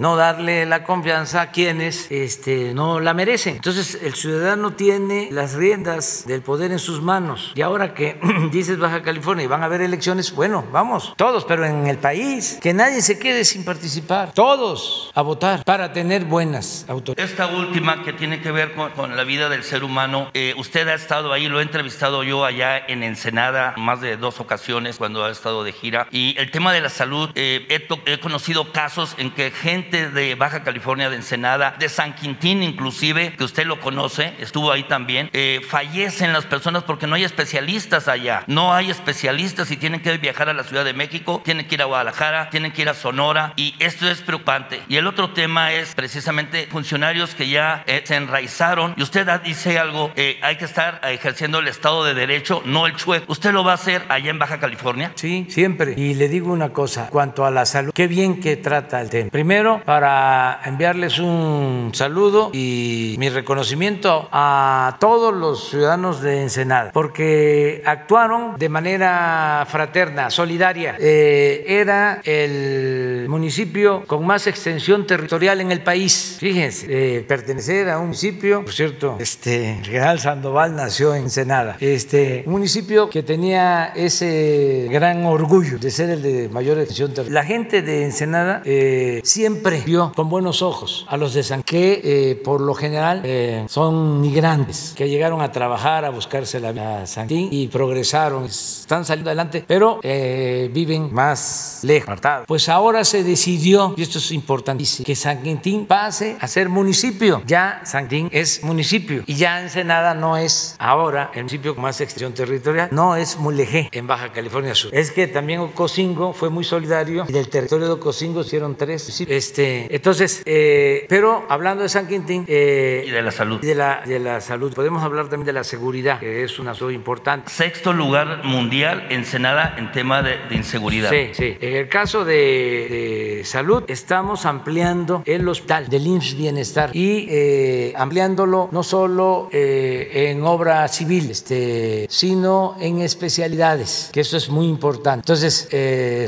[0.00, 3.56] no darle la confianza a quienes este, no la merecen.
[3.56, 7.52] Entonces el ciudadano tiene las riendas del poder en sus manos.
[7.54, 8.18] Y ahora que
[8.52, 12.58] dices Baja California y van a haber elecciones, bueno, vamos, todos, pero en el país,
[12.60, 14.32] que nadie se quede sin participar.
[14.32, 17.30] Todos a votar para tener buenas autoridades.
[17.30, 20.94] Esta última que tiene que ver con, la vida del ser humano, eh, usted ha
[20.94, 25.30] estado ahí, lo he entrevistado yo allá en Ensenada más de dos ocasiones cuando ha
[25.30, 26.08] estado de gira.
[26.10, 30.34] Y el tema de la salud, eh, he, he conocido casos en que gente de
[30.34, 35.30] Baja California, de Ensenada, de San Quintín inclusive, que usted lo conoce, estuvo ahí también,
[35.32, 38.44] eh, fallecen las personas porque no hay especialistas allá.
[38.46, 41.82] No hay especialistas y tienen que viajar a la Ciudad de México, tienen que ir
[41.82, 44.82] a Guadalajara, tienen que ir a Sonora y esto es preocupante.
[44.88, 50.10] Y el otro tema es precisamente funcionarios que ya se enraizaron y usted dice algo,
[50.16, 53.24] eh, hay que estar ejerciendo el Estado de Derecho, no el chueco.
[53.32, 55.12] ¿Usted lo va a hacer allá en Baja California?
[55.14, 55.94] Sí, siempre.
[55.96, 59.30] Y le digo una cosa, cuanto a la salud, qué bien que trata el tema.
[59.30, 67.82] Primero, para enviarles un saludo y mi reconocimiento a todos los ciudadanos de Ensenada, porque
[67.84, 70.96] actuaron de manera fraterna, solidaria.
[70.98, 76.36] Eh, era el municipio con más extensión territorial en el país.
[76.40, 82.44] Fíjense, eh, pertenecer a un municipio, por cierto, este, general Sandoval nació en Ensenada, este,
[82.46, 87.12] un municipio que tenía ese gran orgullo de ser el de mayor extensión.
[87.28, 92.00] La gente de Ensenada eh, siempre vio con buenos ojos a los de San que
[92.02, 97.02] eh, por lo general eh, son migrantes que llegaron a trabajar, a buscarse la vida
[97.02, 102.08] a San Quintín y progresaron, están saliendo adelante, pero eh, viven más lejos.
[102.08, 102.46] apartados.
[102.46, 107.42] Pues ahora se decidió, y esto es importantísimo, que San Quintín pase a ser municipio.
[107.46, 112.32] Ya San Es municipio y ya Ensenada no es ahora el municipio con más extensión
[112.34, 114.94] territorial, no es Mulegé en Baja California Sur.
[114.94, 119.02] Es que también Ocosingo fue muy solidario y del territorio de Ocosingo hicieron tres.
[119.02, 119.36] municipios.
[119.36, 123.58] Este, entonces, eh, pero hablando de San Quintín eh, Y de la salud.
[123.62, 126.68] y de la, de la salud, podemos hablar también de la seguridad, que es un
[126.68, 127.50] asunto importante.
[127.50, 131.10] Sexto lugar mundial Ensenada en tema de, de inseguridad.
[131.10, 131.56] Sí, sí.
[131.60, 137.92] En el caso de, de salud, estamos ampliando el hospital del IMSS Bienestar y eh,
[137.96, 144.66] ampliándolo no solo eh, en obra civil, este, sino en especialidades, que eso es muy
[144.66, 145.20] importante.
[145.20, 146.26] Entonces, eh,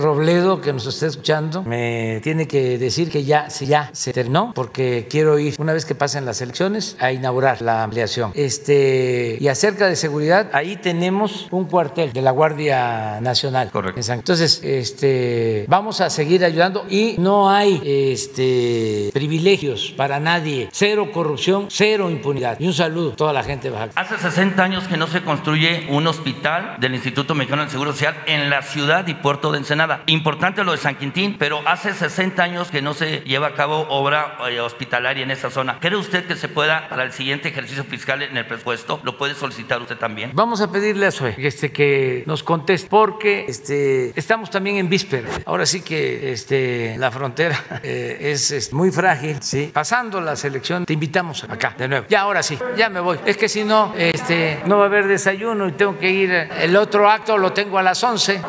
[0.00, 4.52] Robledo, que nos está escuchando, me tiene que decir que ya, sí, ya se terminó,
[4.54, 8.32] porque quiero ir, una vez que pasen las elecciones, a inaugurar la ampliación.
[8.34, 13.70] Este, y acerca de seguridad, ahí tenemos un cuartel de la Guardia Nacional.
[13.70, 14.00] Correcto.
[14.12, 21.66] Entonces, este, vamos a seguir ayudando y no hay este, privilegios para nadie, cero corrupción,
[21.68, 22.58] cero impunidad.
[22.58, 25.22] Y un saludo a toda la gente de Baja Hace 60 años que no se
[25.22, 29.58] construye un hospital del Instituto Mexicano del Seguro Social en la ciudad y puerto de
[29.58, 30.02] Ensenada.
[30.06, 33.86] Importante lo de San Quintín, pero hace 60 años que no se lleva a cabo
[33.90, 35.78] obra eh, hospitalaria en esa zona.
[35.78, 38.98] ¿Cree usted que se pueda para el siguiente ejercicio fiscal en el presupuesto?
[39.02, 40.30] ¿Lo puede solicitar usted también?
[40.32, 45.28] Vamos a pedirle a Zoe este, que nos conteste, porque este, estamos también en víspera.
[45.44, 49.36] Ahora sí que este, la frontera eh, es, es muy frágil.
[49.42, 49.70] ¿sí?
[49.70, 52.06] Pasando las elecciones te invitamos acá de nuevo.
[52.08, 53.18] Ya ahora sí, ya me voy.
[53.24, 56.30] Es que si no, este, no va a haber desayuno y tengo que ir.
[56.32, 58.40] El otro acto lo tengo a las 11.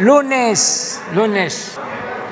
[0.00, 1.78] Lunes, lunes.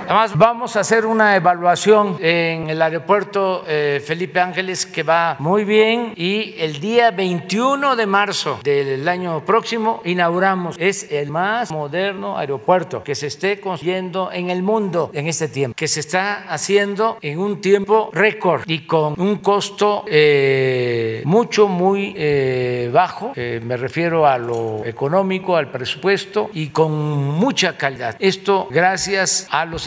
[0.04, 5.64] Además, vamos a hacer una evaluación en el aeropuerto eh, Felipe Ángeles que va muy
[5.64, 10.76] bien y el día 21 de marzo del año próximo inauguramos.
[10.78, 15.76] Es el más moderno aeropuerto que se esté construyendo en el mundo en este tiempo,
[15.76, 22.12] que se está haciendo en un tiempo récord y con un costo eh, mucho, muy
[22.16, 23.32] eh, bajo.
[23.36, 28.16] me refiero a lo económico, al presupuesto y con mucha calidad.
[28.18, 29.86] Esto gracias a los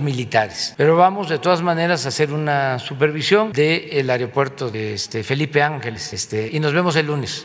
[0.00, 0.74] militares.
[0.76, 6.12] Pero vamos de todas maneras a hacer una supervisión del aeropuerto de este Felipe Ángeles
[6.12, 7.42] este, y nos vemos el lunes.